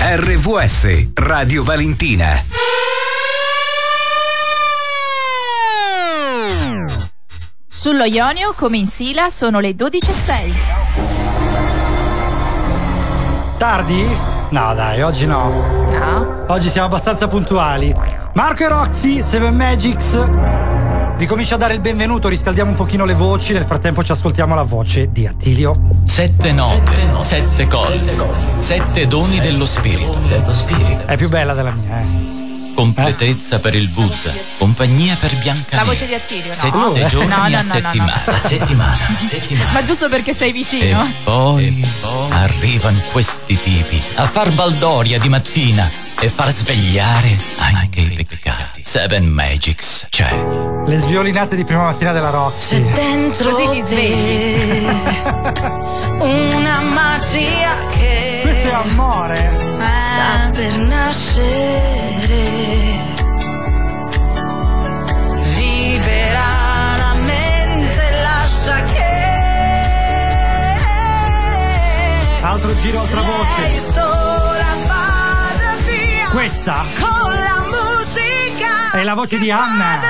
RVS 0.00 1.08
Radio 1.14 1.64
Valentina. 1.64 2.44
Sullo 7.68 8.04
Ionio, 8.04 8.54
come 8.56 8.76
in 8.76 8.86
Sila, 8.88 9.28
sono 9.28 9.58
le 9.58 9.70
12.06. 9.70 10.54
Tardi? 13.58 14.06
No, 14.50 14.74
dai, 14.74 15.02
oggi 15.02 15.26
no. 15.26 15.88
No? 15.90 16.44
Oggi 16.46 16.70
siamo 16.70 16.86
abbastanza 16.86 17.26
puntuali. 17.26 17.92
Marco 18.34 18.62
e 18.62 18.68
Roxy, 18.68 19.20
Seven 19.20 19.56
Magics. 19.56 20.16
Vi 21.18 21.26
comincio 21.26 21.54
a 21.54 21.58
dare 21.58 21.74
il 21.74 21.80
benvenuto, 21.80 22.28
riscaldiamo 22.28 22.70
un 22.70 22.76
pochino 22.76 23.04
le 23.04 23.14
voci, 23.14 23.52
nel 23.52 23.64
frattempo 23.64 24.04
ci 24.04 24.12
ascoltiamo 24.12 24.54
la 24.54 24.62
voce 24.62 25.10
di 25.10 25.26
Attilio. 25.26 25.76
Sette 26.06 26.52
note, 26.52 26.92
sette 27.24 27.66
colli, 27.66 28.16
sette 28.58 29.06
doni 29.08 29.40
dello 29.40 29.66
spirito. 29.66 30.20
È 31.06 31.16
più 31.16 31.28
bella 31.28 31.54
della 31.54 31.72
mia, 31.72 32.00
eh. 32.00 32.36
Completezza 32.72 33.58
per 33.58 33.74
il 33.74 33.88
Buddha, 33.88 34.32
compagnia 34.58 35.16
per 35.18 35.36
Bianca. 35.38 35.74
La 35.78 35.82
voce 35.84 36.06
di 36.06 36.14
Attilio, 36.14 36.46
no? 36.46 36.52
Sette 36.52 36.76
Oh, 36.76 37.06
giorni 37.08 37.28
No, 37.28 37.36
no, 37.36 37.42
a 37.42 37.48
no, 37.48 37.56
no, 37.56 37.62
settimana. 37.62 38.22
no. 38.24 38.32
A 38.32 38.38
settimana, 38.38 39.18
settimana. 39.28 39.72
Ma 39.74 39.82
giusto 39.82 40.08
perché 40.08 40.32
sei 40.34 40.50
E 40.50 40.52
vicino. 40.52 41.12
poi, 41.24 41.84
arrivano 42.30 43.00
questi 43.10 43.58
tipi 43.58 44.00
a 44.14 44.26
far 44.28 44.52
baldoria 44.52 45.18
di 45.18 45.28
mattina 45.28 45.90
e 46.20 46.28
far 46.28 46.52
svegliare 46.52 47.36
anche 47.58 48.00
i 48.02 48.24
peccati. 48.24 48.82
Seven 48.84 49.24
Magics 49.26 50.06
c'è. 50.08 50.67
Le 50.88 50.96
sviolinate 50.98 51.54
di 51.54 51.64
prima 51.64 51.82
mattina 51.82 52.12
della 52.12 52.30
Roxy. 52.30 52.82
dentro 52.92 53.50
Così 53.50 53.68
ti 53.72 53.82
svegli. 53.86 54.86
te 56.18 56.24
una 56.24 56.80
magia 56.80 57.86
che 57.90 58.40
Questo 58.42 58.68
è 58.68 58.72
amore. 58.72 59.56
sta 59.98 60.44
Ah, 60.46 60.50
per 60.50 60.76
nascere. 60.78 62.36
Libera 65.56 66.96
la 66.96 67.14
mente, 67.20 68.10
lascia 68.22 68.84
che 68.84 69.16
Altro 72.40 72.74
giro, 72.80 73.00
altra 73.00 73.20
voce. 73.20 73.36
Questa 76.32 76.86
con 76.98 77.34
la. 77.34 77.67
È 79.00 79.04
la 79.04 79.14
voce 79.14 79.38
di 79.38 79.50
Anna. 79.50 80.00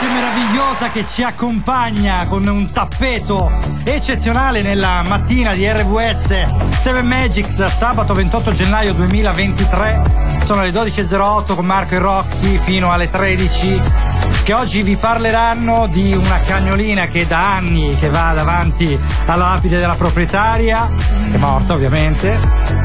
Voce 0.00 0.12
meravigliosa 0.12 0.90
che 0.90 1.04
ci 1.06 1.22
accompagna 1.22 2.24
con 2.26 2.46
un 2.46 2.70
tappeto 2.72 3.50
eccezionale 3.84 4.62
nella 4.62 5.02
mattina 5.02 5.52
di 5.52 5.68
RVS 5.68 6.74
7 6.74 7.02
Magics 7.02 7.66
sabato 7.66 8.14
28 8.14 8.52
gennaio 8.52 8.94
2023 8.94 10.02
sono 10.42 10.62
le 10.62 10.70
12.08 10.70 11.54
con 11.54 11.66
Marco 11.66 11.94
e 11.94 11.98
Roxy 11.98 12.58
fino 12.64 12.90
alle 12.90 13.10
13 13.10 13.82
che 14.42 14.54
oggi 14.54 14.82
vi 14.82 14.96
parleranno 14.96 15.86
di 15.86 16.14
una 16.14 16.40
cagnolina 16.40 17.06
che 17.06 17.26
da 17.26 17.56
anni 17.56 17.94
che 17.98 18.08
va 18.08 18.32
davanti 18.34 18.98
alla 19.26 19.48
lapide 19.48 19.78
della 19.78 19.96
proprietaria 19.96 20.88
è 21.30 21.36
morta 21.36 21.74
ovviamente 21.74 22.38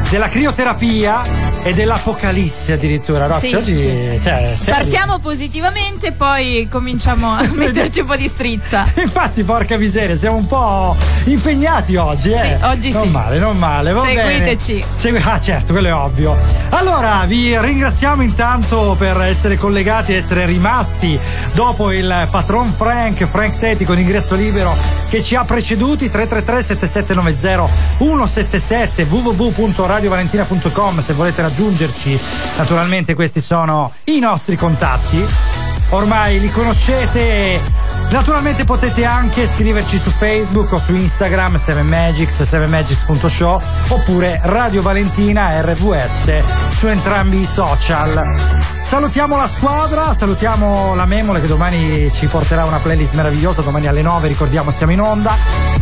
della 0.10 0.28
crioterapia 0.28 1.46
e 1.66 1.74
dell'apocalisse 1.74 2.74
addirittura 2.74 3.26
Roxy 3.26 3.48
Sì, 3.48 3.56
oggi 3.56 3.78
sì. 3.78 4.20
cioè. 4.22 4.56
Partiamo 4.66 5.18
positivamente, 5.18 6.12
poi 6.12 6.68
cominciamo 6.70 7.05
a 7.12 7.48
metterci 7.54 8.00
un 8.02 8.08
po' 8.08 8.16
di 8.16 8.28
strizza. 8.28 8.86
Infatti, 9.02 9.44
porca 9.44 9.78
miseria, 9.78 10.16
siamo 10.16 10.38
un 10.38 10.46
po' 10.48 10.96
impegnati 11.26 11.96
oggi, 11.96 12.32
eh? 12.32 12.58
Sì, 12.60 12.66
oggi 12.66 12.92
non 12.92 13.04
sì. 13.04 13.10
male, 13.10 13.38
non 13.38 13.58
male, 13.58 13.92
va 13.92 14.04
Seguiteci. 14.06 14.74
bene. 14.74 14.86
Segui- 14.96 15.22
ah, 15.24 15.40
certo, 15.40 15.74
quello 15.74 15.88
è 15.88 15.94
ovvio. 15.94 16.38
Allora, 16.70 17.24
vi 17.26 17.58
ringraziamo 17.58 18.22
intanto 18.22 18.96
per 18.98 19.20
essere 19.22 19.58
collegati, 19.58 20.14
essere 20.14 20.46
rimasti 20.46 21.20
dopo 21.54 21.92
il 21.92 22.28
patron 22.30 22.72
Frank, 22.72 23.28
Frank 23.28 23.60
Tetti 23.60 23.86
con 23.86 24.00
ingresso 24.00 24.36
libero 24.36 24.76
che 25.10 25.24
ci 25.24 25.36
ha 25.36 25.44
preceduti 25.46 26.10
333 26.10 26.64
7790 26.64 27.94
177 27.98 29.04
www.radiovalentina.com 29.04 31.02
se 31.02 31.14
volete 31.14 31.42
raggiungerci. 31.42 32.20
Naturalmente 32.58 33.14
questi 33.14 33.42
sono 33.42 33.94
i 34.06 34.20
nostri 34.20 34.56
contatti 34.56 35.65
ormai 35.90 36.40
li 36.40 36.50
conoscete. 36.50 37.85
Naturalmente 38.10 38.64
potete 38.64 39.04
anche 39.04 39.46
scriverci 39.46 39.98
su 39.98 40.10
Facebook 40.10 40.72
o 40.72 40.80
su 40.80 40.96
Instagram 40.96 41.56
7magics, 41.56 42.44
7magics.show 42.44 43.62
oppure 43.90 44.40
Radio 44.44 44.82
Valentina 44.82 45.62
RVS 45.62 46.44
su 46.76 46.88
entrambi 46.88 47.42
i 47.42 47.46
social. 47.46 48.74
Salutiamo 48.84 49.36
la 49.36 49.48
squadra, 49.48 50.14
salutiamo 50.14 50.96
la 50.96 51.06
Memole 51.06 51.42
che 51.42 51.48
domani 51.48 52.10
ci 52.14 52.28
porterà 52.28 52.64
una 52.66 52.78
playlist 52.78 53.14
meravigliosa, 53.16 53.62
domani 53.62 53.88
alle 53.88 54.02
9 54.02 54.28
ricordiamo 54.28 54.72
siamo 54.72 54.92
in 54.94 55.02
onda. 55.02 55.36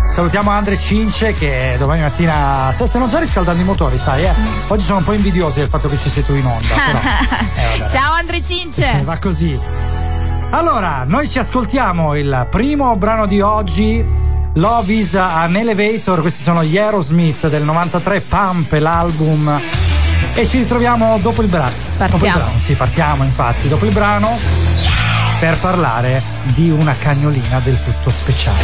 Salutiamo 0.09 0.49
Andre 0.49 0.79
Cince 0.79 1.33
che 1.33 1.75
domani 1.77 2.01
mattina 2.01 2.73
se 2.77 2.87
stanno 2.87 3.07
già 3.07 3.19
riscaldando 3.19 3.61
i 3.61 3.65
motori, 3.65 3.97
sai, 3.97 4.23
eh? 4.23 4.33
Oggi 4.67 4.85
sono 4.85 4.99
un 4.99 5.03
po' 5.03 5.13
invidiosi 5.13 5.59
del 5.59 5.69
fatto 5.69 5.89
che 5.89 5.97
ci 5.99 6.09
sei 6.09 6.23
tu 6.23 6.33
in 6.33 6.45
onda. 6.45 6.73
Però, 6.73 6.99
eh. 7.85 7.91
Ciao 7.91 8.13
Andre 8.13 8.43
Cince. 8.43 9.01
Va 9.03 9.17
così. 9.17 9.59
Allora, 10.53 11.03
noi 11.07 11.27
ci 11.27 11.39
ascoltiamo 11.39 12.15
il 12.15 12.47
primo 12.51 12.95
brano 12.95 13.25
di 13.25 13.41
oggi. 13.41 14.05
Love 14.53 14.93
is 14.93 15.15
an 15.15 15.55
Elevator, 15.55 16.21
questi 16.21 16.43
sono 16.43 16.63
gli 16.63 16.77
Aerosmith 16.77 17.49
del 17.49 17.63
93, 17.63 18.21
Pump 18.21 18.71
l'album. 18.73 19.59
E 20.35 20.47
ci 20.47 20.59
ritroviamo 20.59 21.17
dopo 21.17 21.41
il 21.41 21.47
brano. 21.47 21.71
Dopo 21.97 22.03
il 22.03 22.09
Partiamo. 22.21 22.37
brano, 22.37 22.59
sì, 22.59 22.73
partiamo 22.73 23.23
infatti, 23.23 23.67
dopo 23.67 23.85
il 23.85 23.93
brano 23.93 24.37
per 25.39 25.57
parlare 25.57 26.21
di 26.53 26.69
una 26.69 26.95
cagnolina 26.99 27.59
del 27.59 27.83
tutto 27.83 28.11
speciale. 28.11 28.61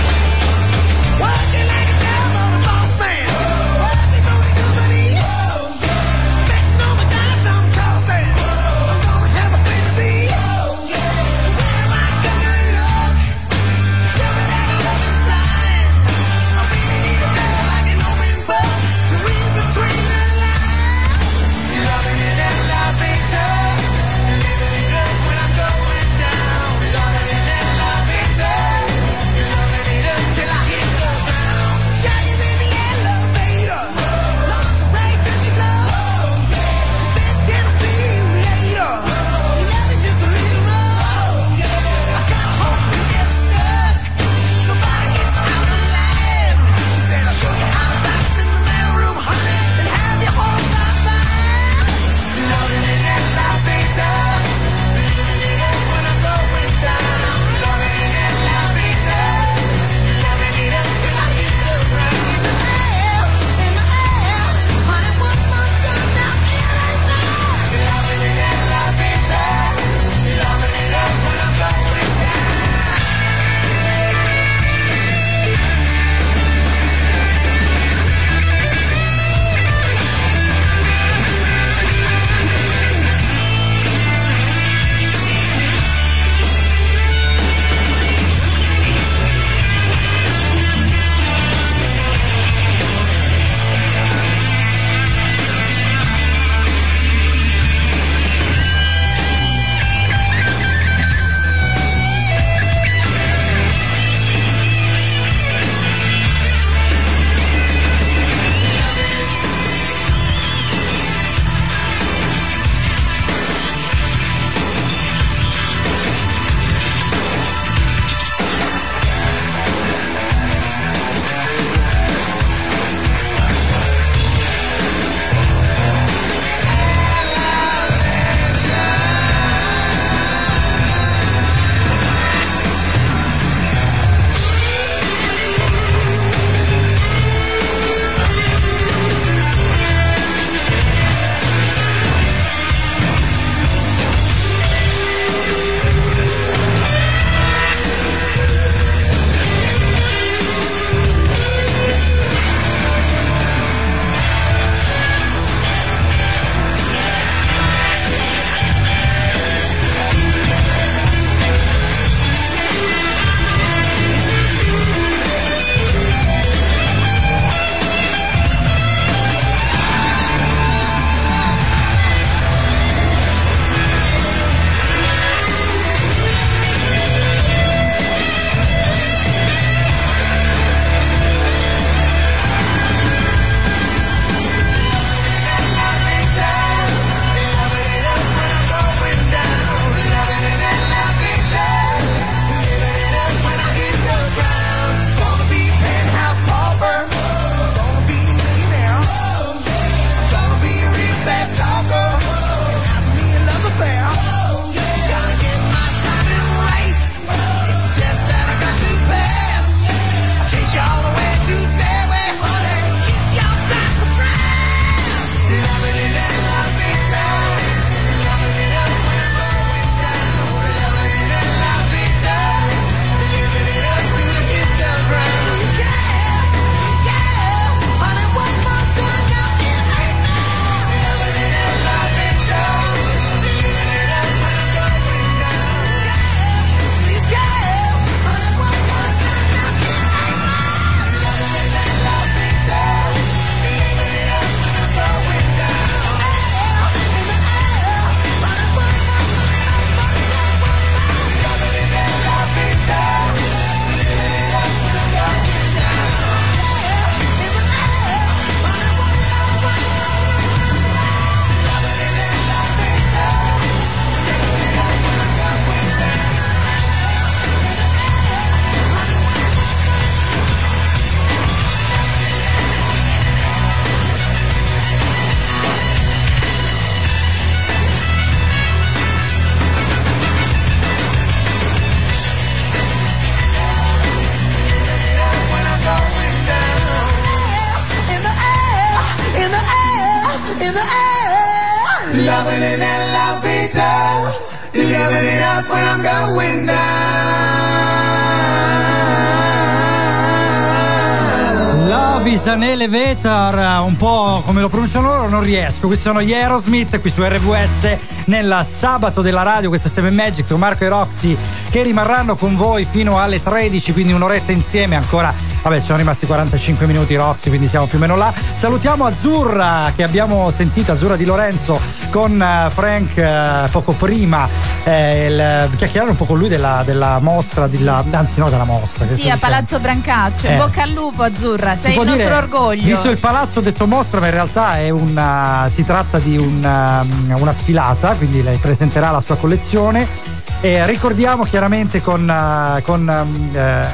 An 302.49 302.63
elevator, 302.63 303.85
un 303.85 303.95
po' 303.95 304.41
come 304.43 304.59
lo 304.59 304.69
pronunciano 304.69 305.07
loro, 305.07 305.29
non 305.29 305.41
riesco. 305.41 305.85
Questi 305.85 306.05
sono 306.05 306.19
gli 306.19 306.33
Aerosmith 306.33 306.99
qui 306.99 307.11
su 307.11 307.21
RVS 307.23 307.97
nel 308.25 308.65
sabato 308.67 309.21
della 309.21 309.43
radio, 309.43 309.69
questa 309.69 309.87
è 309.87 309.91
Seven 309.91 310.15
Magic 310.15 310.47
con 310.47 310.57
Marco 310.57 310.83
e 310.83 310.89
Roxy 310.89 311.37
che 311.69 311.83
rimarranno 311.83 312.35
con 312.35 312.55
voi 312.55 312.87
fino 312.89 313.19
alle 313.19 313.43
13, 313.43 313.93
quindi 313.93 314.13
un'oretta 314.13 314.51
insieme 314.51 314.95
ancora. 314.95 315.48
Vabbè, 315.61 315.79
ci 315.79 315.85
sono 315.85 315.97
rimasti 315.97 316.25
45 316.25 316.85
minuti 316.85 317.15
Roxy, 317.15 317.49
quindi 317.49 317.67
siamo 317.67 317.85
più 317.85 317.97
o 317.97 318.01
meno 318.01 318.15
là. 318.15 318.33
Salutiamo 318.53 319.05
Azzurra 319.05 319.91
che 319.95 320.03
abbiamo 320.03 320.49
sentito, 320.51 320.91
Azzurra 320.93 321.15
di 321.15 321.25
Lorenzo 321.25 321.79
con 322.09 322.41
eh, 322.41 322.69
Frank 322.71 323.17
eh, 323.17 323.67
poco 323.71 323.91
prima, 323.91 324.47
eh, 324.83 325.25
il, 325.27 325.75
chiacchierare 325.75 326.11
un 326.11 326.15
po' 326.15 326.25
con 326.25 326.37
lui 326.37 326.47
della, 326.47 326.83
della 326.85 327.19
mostra, 327.19 327.67
della- 327.67 328.03
anzi 328.09 328.39
no 328.39 328.49
della 328.49 328.63
mostra. 328.63 329.05
Sì, 329.11 329.29
a. 329.29 329.37
Palazzo 329.37 329.79
Brancaccio. 329.79 330.47
Eh. 330.47 330.55
bocca 330.55 330.83
al 330.83 330.91
lupo, 330.91 331.23
Azzurra. 331.23 331.75
Sei 331.75 331.91
il 331.91 331.97
nostro 331.97 332.15
dire, 332.15 332.33
orgoglio. 332.33 332.85
Visto 332.85 333.09
il 333.09 333.17
palazzo 333.17 333.59
ho 333.59 333.61
detto 333.61 333.85
mostra, 333.85 334.19
ma 334.19 334.27
in 334.27 334.33
realtà 334.33 334.77
è 334.77 334.89
una, 334.89 335.69
si 335.71 335.83
tratta 335.83 336.19
di 336.19 336.37
una, 336.37 337.05
una 337.27 337.51
sfilata, 337.51 338.15
quindi 338.15 338.41
lei 338.43 338.57
presenterà 338.57 339.11
la 339.11 339.21
sua 339.21 339.35
collezione. 339.35 340.38
E 340.61 340.85
ricordiamo 340.85 341.45
chiaramente 341.45 342.01
con, 342.01 342.29
eh, 342.29 342.81
con 342.81 343.09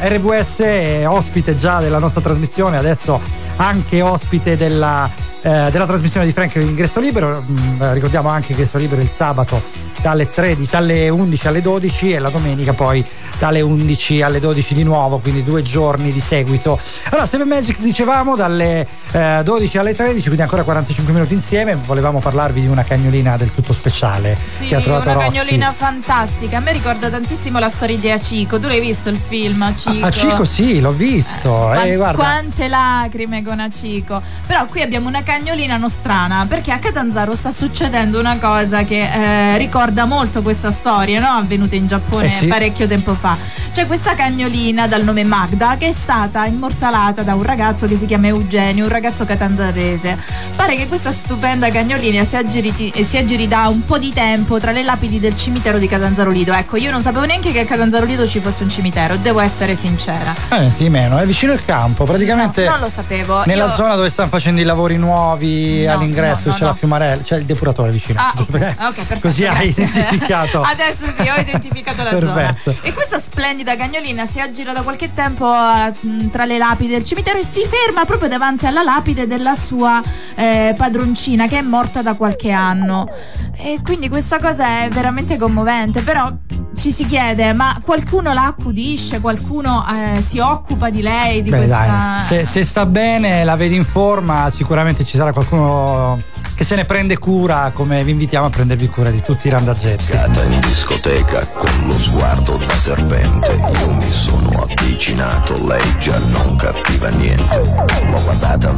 RVS 0.02 0.60
è 0.62 1.08
ospite 1.08 1.54
già 1.54 1.80
della 1.80 2.00
nostra 2.00 2.22
trasmissione, 2.22 2.78
adesso 2.78 3.22
anche 3.58 4.02
ospite 4.02 4.58
della, 4.58 5.08
eh, 5.46 5.70
della 5.70 5.86
trasmissione 5.86 6.26
di 6.26 6.32
Frank 6.32 6.56
Ingresso 6.56 7.00
Libero. 7.00 7.44
Mm, 7.48 7.82
eh, 7.82 7.94
ricordiamo 7.94 8.30
anche 8.30 8.52
Ingresso 8.54 8.80
Libero 8.80 9.02
il 9.02 9.10
sabato 9.10 9.62
dalle 10.02 10.30
13, 10.30 10.68
dalle 10.70 11.10
11 11.10 11.48
alle 11.48 11.62
12 11.62 12.14
e 12.14 12.20
la 12.20 12.30
domenica 12.30 12.74
poi 12.74 13.04
dalle 13.40 13.62
11 13.62 14.22
alle 14.22 14.40
12 14.40 14.74
di 14.74 14.84
nuovo, 14.84 15.18
quindi 15.20 15.44
due 15.44 15.62
giorni 15.62 16.12
di 16.12 16.20
seguito. 16.20 16.80
Allora, 17.10 17.26
Seven 17.28 17.48
Magics 17.48 17.82
dicevamo 17.82 18.36
dalle 18.36 18.88
eh, 19.12 19.42
12 19.44 19.78
alle 19.78 19.96
13, 19.96 20.22
quindi 20.24 20.42
ancora 20.42 20.64
45 20.64 21.14
minuti 21.14 21.34
insieme. 21.34 21.76
Volevamo 21.76 22.20
parlarvi 22.20 22.62
di 22.62 22.68
una 22.68 22.84
cagnolina 22.84 23.38
del 23.38 23.54
tutto 23.54 23.74
speciale 23.74 24.36
Sì, 24.58 24.66
che 24.66 24.76
ha 24.76 24.80
trovato 24.80 25.10
una 25.10 25.24
Roxy. 25.24 25.38
cagnolina 25.38 25.74
fantastica. 25.76 26.58
A 26.58 26.60
me 26.60 26.72
ricorda 26.72 27.10
tantissimo 27.10 27.60
la 27.60 27.70
storia 27.70 27.98
di 27.98 28.10
Acico. 28.10 28.60
Tu 28.60 28.68
l'hai 28.68 28.80
visto 28.80 29.10
il 29.10 29.20
film 29.28 29.62
Acico? 29.62 30.06
A 30.06 30.12
Cico 30.12 30.44
sì, 30.46 30.80
l'ho 30.80 30.92
visto. 30.92 31.52
Quan- 31.52 31.88
eh, 31.88 31.96
guarda. 31.96 32.18
Quante 32.24 32.68
lacrime 32.68 33.44
con 33.44 33.60
Acico. 33.60 34.22
Però 34.46 34.66
qui 34.66 34.82
abbiamo 34.82 35.08
una 35.08 35.20
cagnolina 35.24 35.35
nostrana 35.40 36.46
perché 36.48 36.72
a 36.72 36.78
Catanzaro 36.80 37.36
sta 37.36 37.52
succedendo 37.52 38.20
una 38.20 38.38
cosa 38.38 38.84
che 38.84 39.02
eh, 39.02 39.58
ricorda 39.58 40.06
molto 40.06 40.42
questa 40.42 40.72
storia, 40.72 41.20
no? 41.20 41.28
Avvenuta 41.28 41.76
in 41.76 41.88
Giappone 41.88 42.26
Eh 42.28 42.30
sì. 42.30 42.48
parecchio 42.48 42.88
tempo 42.88 43.14
fa. 43.14 43.38
C'è 43.74 43.86
questa 43.86 44.16
cagnolina 44.16 44.88
dal 44.88 45.04
nome 45.04 45.24
Magda 45.26 45.76
che 45.78 45.90
è 45.90 45.92
stata 45.92 46.46
immortalata 46.46 47.24
da 47.24 47.36
un 47.36 47.44
ragazzo 47.44 47.86
che 47.88 47.98
si 47.98 48.06
chiama 48.06 48.28
Eugenio, 48.28 48.86
un 48.86 48.90
ragazzo 48.90 49.26
catanzarese. 49.26 50.18
Pare 50.56 50.78
che 50.78 50.88
questa 50.88 51.12
stupenda 51.12 51.70
cagnolina 51.70 52.24
si 52.24 52.38
aggiri, 52.38 52.92
eh, 52.94 53.04
si 53.04 53.18
aggiri 53.18 53.48
da 53.48 53.68
un 53.68 53.84
po' 53.86 53.98
di 53.98 54.14
tempo 54.14 54.58
tra 54.60 54.72
le 54.72 54.84
lapidi 54.84 55.20
del 55.20 55.36
cimitero 55.36 55.78
di 55.78 55.88
Catanzaro 55.88 56.32
Lido. 56.32 56.54
Ecco, 56.54 56.78
io 56.78 56.92
non 56.92 57.02
sapevo 57.02 57.26
neanche 57.26 57.52
che 57.52 57.60
a 57.60 57.66
Catanzaro 57.66 58.06
Lido 58.06 58.26
ci 58.26 58.40
fosse 58.40 58.64
un 58.64 58.70
cimitero, 58.70 59.18
devo 59.18 59.42
essere 59.42 59.76
sincera. 59.76 60.34
Eh, 60.50 60.60
niente 60.60 60.82
di 60.84 60.90
meno, 60.90 61.18
è 61.18 61.26
vicino 61.26 61.52
al 61.52 61.64
campo, 61.66 62.06
praticamente 62.06 62.64
No, 62.64 62.72
non 62.72 62.80
lo 62.80 62.90
sapevo. 62.90 63.44
nella 63.46 63.66
Io- 63.66 63.72
zona 63.72 63.96
dove 63.96 64.10
stanno 64.10 64.30
facendo 64.30 64.62
i 64.62 64.64
lavori 64.64 64.96
nuovi 64.98 65.24
No, 65.34 65.92
all'ingresso, 65.94 66.44
no, 66.46 66.52
no, 66.52 66.58
c'è 66.58 66.64
la. 66.66 66.74
Fiumarella, 66.74 67.22
c'è 67.24 67.38
il 67.38 67.46
depuratore 67.46 67.92
vicino. 67.92 68.20
Ah, 68.20 68.34
giusto 68.36 68.52
ok, 68.54 68.60
perché- 68.60 68.84
ok, 68.84 68.94
perfetto. 68.96 69.20
Così 69.22 69.46
hai 69.46 69.70
identificato. 69.76 70.62
Adesso 70.62 71.06
sì, 71.18 71.28
ho 71.28 71.40
identificato 71.40 72.04
la 72.04 72.10
Perfetto. 72.12 72.72
zona. 72.72 72.78
E 72.82 72.94
questa 72.94 73.20
splendida 73.20 73.76
cagnolina 73.76 74.26
si 74.26 74.40
aggira 74.40 74.74
da 74.74 74.82
qualche 74.82 75.14
tempo 75.14 75.46
mh, 75.52 76.30
tra 76.30 76.46
le 76.46 76.58
lapidi 76.58 76.92
del 76.94 77.04
cimitero 77.04 77.40
e 77.40 77.44
si 77.44 77.62
ferma 77.66 78.06
proprio 78.06 78.30
davanti 78.30 78.66
alla 78.66 78.84
lapide 78.84 79.28
della 79.28 79.56
sua 79.56 80.02
eh, 80.36 80.74
padroncina 80.78 81.48
che 81.48 81.58
è 81.60 81.62
morta 81.62 82.02
da 82.02 82.14
qualche 82.16 82.52
anno. 82.52 83.10
E 83.58 83.80
quindi 83.84 84.10
questa 84.10 84.38
cosa 84.40 84.84
è 84.84 84.90
veramente 84.90 85.38
commovente, 85.38 86.02
però 86.02 86.30
ci 86.76 86.92
si 86.92 87.06
chiede, 87.06 87.54
ma 87.54 87.78
qualcuno 87.84 88.34
la 88.34 88.46
accudisce, 88.48 89.20
qualcuno 89.20 89.86
eh, 89.88 90.22
si 90.22 90.40
occupa 90.40 90.90
di 90.90 91.02
lei, 91.02 91.42
di 91.42 91.50
Beh, 91.50 91.58
questa... 91.58 91.86
dai, 91.86 92.24
se, 92.24 92.46
se 92.46 92.64
sta 92.64 92.86
bene, 92.86 93.44
la 93.44 93.56
vedi 93.56 93.76
in 93.76 93.86
forma, 93.86 94.50
sicuramente 94.50 95.04
ci 95.04 95.18
sarà 95.18 95.32
qualcuno 95.34 96.20
che 96.56 96.64
se 96.64 96.76
ne 96.76 96.86
prende 96.86 97.18
cura, 97.18 97.72
come 97.74 98.02
vi 98.04 98.12
invitiamo 98.12 98.46
a 98.46 98.50
prendervi 98.50 98.88
cura 98.88 99.10
di 99.10 99.22
tutti 99.22 99.48
i 99.48 99.50
randaggetti. 99.50 100.12
Cata 100.12 100.42
in 100.44 100.60
discoteca 100.62 101.46
con 101.48 101.70
lo 101.86 101.94
sguardo 101.94 102.56
da 102.56 102.76
serpente. 102.76 103.62
Io 103.82 103.92
mi 103.92 104.10
sono 104.10 104.50
avvicinato, 104.64 105.68
lei 105.68 106.00
già 106.00 106.18
non 106.30 106.56
capiva 106.56 107.10
niente. 107.10 107.58
L'ho 107.58 108.22
guardata, 108.24 108.72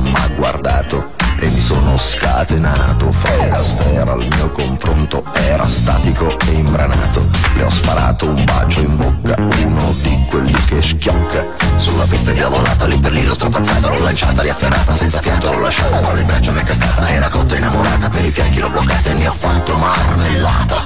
e 1.47 1.51
mi 1.51 1.61
sono 1.61 1.97
scatenato. 1.97 3.11
Fred 3.11 3.53
Astaire 3.53 4.09
al 4.09 4.27
mio 4.29 4.51
confronto 4.51 5.23
era 5.33 5.65
statico 5.65 6.37
e 6.45 6.51
imbranato. 6.51 7.25
Le 7.55 7.63
ho 7.63 7.69
sparato 7.69 8.29
un 8.29 8.43
bacio 8.43 8.81
in 8.81 8.95
bocca, 8.97 9.35
uno 9.37 9.95
di 10.01 10.25
quelli 10.29 10.65
che 10.65 10.81
schiocca. 10.81 11.45
Sulla 11.77 12.05
pista 12.05 12.31
diavolata, 12.31 12.85
lì 12.85 12.97
per 12.97 13.11
lì 13.11 13.23
l'ho 13.23 13.33
strapazzata 13.33 13.89
L'ho 13.89 13.99
lanciata, 13.99 14.41
riafferrata, 14.41 14.95
senza 14.95 15.19
fiato 15.19 15.51
l'ho 15.51 15.59
lasciata 15.59 15.99
Tra 15.99 16.13
le 16.13 16.23
braccia 16.23 16.51
mi 16.51 16.59
è 16.59 16.63
cascata, 16.63 17.07
era 17.07 17.29
cotta 17.29 17.55
innamorata 17.55 18.09
Per 18.09 18.25
i 18.25 18.31
fianchi 18.31 18.59
l'ho 18.59 18.69
bloccata 18.69 19.11
e 19.11 19.13
ne 19.13 19.27
ho 19.27 19.33
fatto 19.33 19.77
marmellata. 19.77 20.85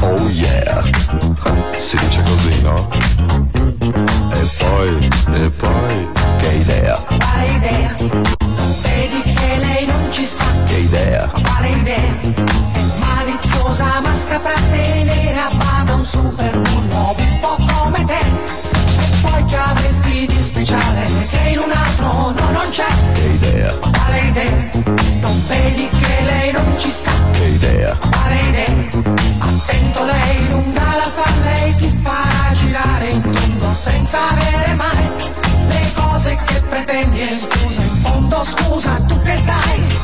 Oh 0.00 0.28
yeah, 0.28 0.82
si 1.78 1.96
dice 1.96 2.22
così, 2.22 2.60
no? 2.60 3.63
E 4.84 4.86
poi, 4.86 5.08
e 5.42 5.50
poi, 5.50 6.08
che 6.36 6.46
idea, 6.56 6.94
Quale 7.06 7.46
idea? 7.56 7.94
Non 7.98 8.74
vedi 8.82 9.22
che 9.22 9.56
lei 9.56 9.86
non 9.86 10.12
ci 10.12 10.26
sta? 10.26 10.44
che 10.66 10.74
idea, 10.76 11.26
Quale 11.26 11.68
idea? 11.68 12.20
È 12.20 12.82
maliziosa 12.98 14.00
ma 14.02 14.14
saprà 14.14 14.52
tenere 14.68 15.38
a 15.38 15.50
bada 15.54 15.94
un 15.94 16.04
super 16.04 16.58
bullo 16.60 17.14
un 17.16 17.38
po' 17.40 17.56
come 17.66 18.04
te. 18.04 18.18
E 18.18 19.16
poi 19.22 19.44
che 19.46 19.56
avresti 19.56 20.26
di 20.26 20.42
speciale 20.42 21.06
che 21.30 21.48
in 21.48 21.58
un 21.60 21.70
altro 21.70 22.32
no 22.32 22.50
non 22.50 22.68
c'è? 22.68 22.84
che 23.14 23.20
idea, 23.22 23.72
Quale 23.76 24.18
idea? 24.18 24.70
Non 25.20 25.42
vedi 25.48 25.88
che 25.88 26.22
lei 26.24 26.52
non 26.52 26.74
ci 26.76 26.90
sta? 26.90 27.10
che 27.32 27.44
idea, 27.44 27.96
Quale 27.96 28.36
idea? 28.50 29.02
Attento 29.38 30.04
lei 30.04 30.48
lunga 30.50 30.82
la 30.96 31.08
sa, 31.08 31.24
lei 31.42 31.74
ti 31.76 31.90
farà 32.02 32.52
girare 32.52 33.13
senza 33.74 34.30
avere 34.30 34.74
mai 34.74 35.10
le 35.68 35.92
cose 35.94 36.38
che 36.46 36.62
pretendi 36.68 37.20
e 37.20 37.36
scusa, 37.36 37.82
in 37.82 37.96
fondo 38.02 38.44
scusa, 38.44 38.94
tu 39.06 39.20
che 39.22 39.42
dai? 39.44 40.03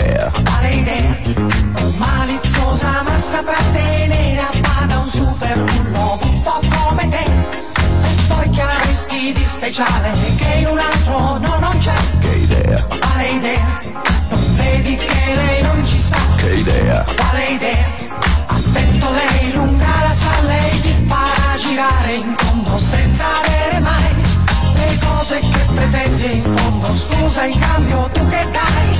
Idea, 0.00 0.30
Quale 0.44 0.70
idea? 0.70 1.18
Maliziosa 1.96 3.02
ma 3.04 3.18
saprà 3.18 3.58
tenere 3.72 4.40
a 4.40 4.50
bada 4.60 4.98
un 5.00 5.10
super 5.10 5.64
bullo 5.64 6.18
un 6.22 6.42
po' 6.42 6.60
come 6.68 7.08
te. 7.08 7.24
E 7.24 8.14
poi 8.28 8.50
che 8.50 8.60
avresti 8.62 9.32
di 9.32 9.44
speciale 9.46 10.10
che 10.36 10.54
in 10.60 10.66
un 10.66 10.78
altro 10.78 11.38
no 11.38 11.58
non 11.58 11.76
c'è? 11.78 11.94
che 12.20 12.28
idea, 12.28 12.82
Quale 12.98 13.28
idea? 13.28 13.78
Non 14.30 14.56
vedi 14.56 14.96
che 14.96 15.34
lei 15.34 15.62
non 15.62 15.84
ci 15.84 15.98
sta? 15.98 16.18
che 16.36 16.54
idea, 16.54 17.04
Quale 17.16 17.44
idea? 17.44 17.86
Attento 18.46 19.06
lei 19.12 19.52
lunga 19.52 20.02
la 20.02 20.14
sa, 20.14 20.40
lei 20.46 20.80
ti 20.80 20.94
farà 21.06 21.56
girare 21.56 22.14
in 22.14 22.34
tondo 22.36 22.78
idea, 22.78 24.09
cose 25.20 25.38
che 25.40 25.72
pretendi 25.74 26.36
in 26.38 26.56
fondo, 26.56 26.86
scusa 26.86 27.44
in 27.44 27.58
cambio 27.58 28.08
tu 28.10 28.26
che 28.26 28.50
dai? 28.50 28.98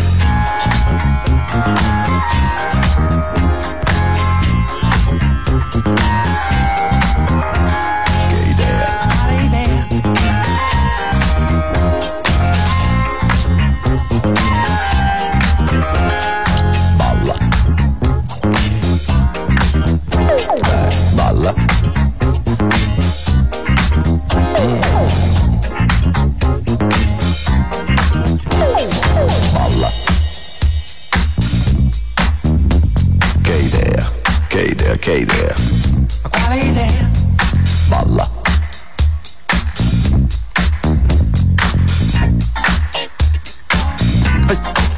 but 44.50 44.89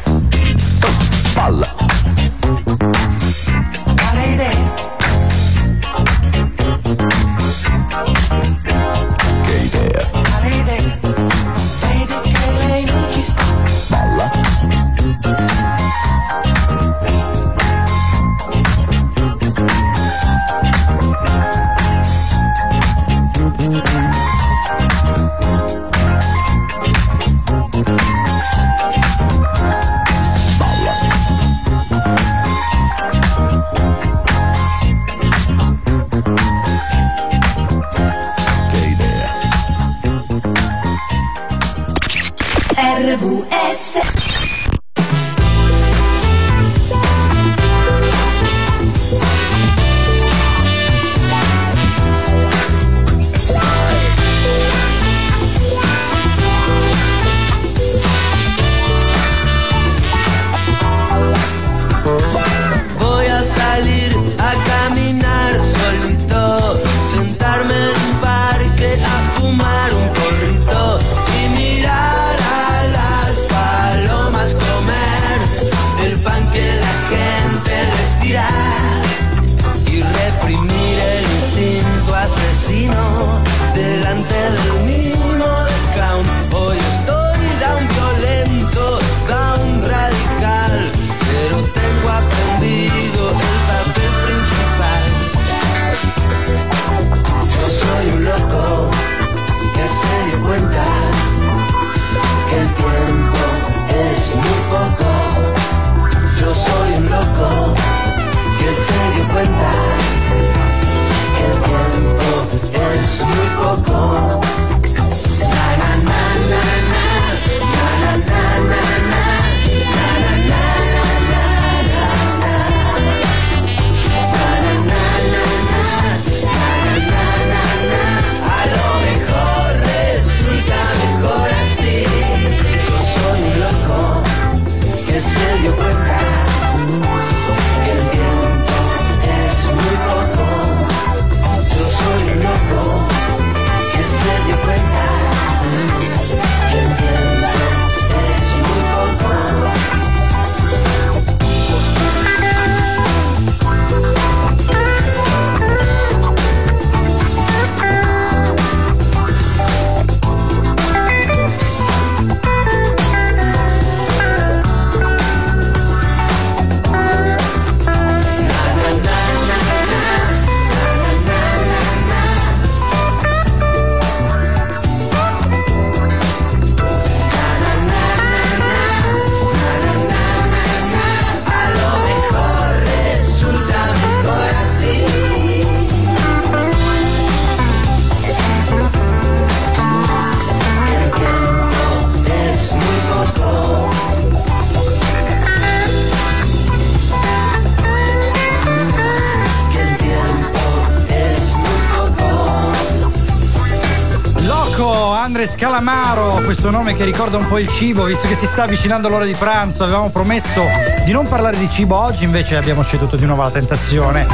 Calamaro, 205.67 206.41
questo 206.43 206.71
nome 206.71 206.97
che 206.97 207.05
ricorda 207.05 207.37
un 207.37 207.47
po' 207.47 207.57
il 207.57 207.69
cibo, 207.69 208.03
visto 208.03 208.27
che 208.27 208.35
si 208.35 208.47
sta 208.47 208.65
avvicinando 208.65 209.09
l'ora 209.09 209.25
di 209.25 209.35
pranzo, 209.35 209.85
avevamo 209.85 210.09
promesso 210.11 210.61
di 211.05 211.13
non 211.13 211.29
parlare 211.29 211.57
di 211.57 211.71
cibo 211.71 211.97
oggi, 211.97 212.25
invece 212.25 212.57
abbiamo 212.57 212.85
ceduto 212.85 213.15
di 213.15 213.25
nuovo 213.27 213.43
alla 213.43 213.53
tentazione. 213.53 214.27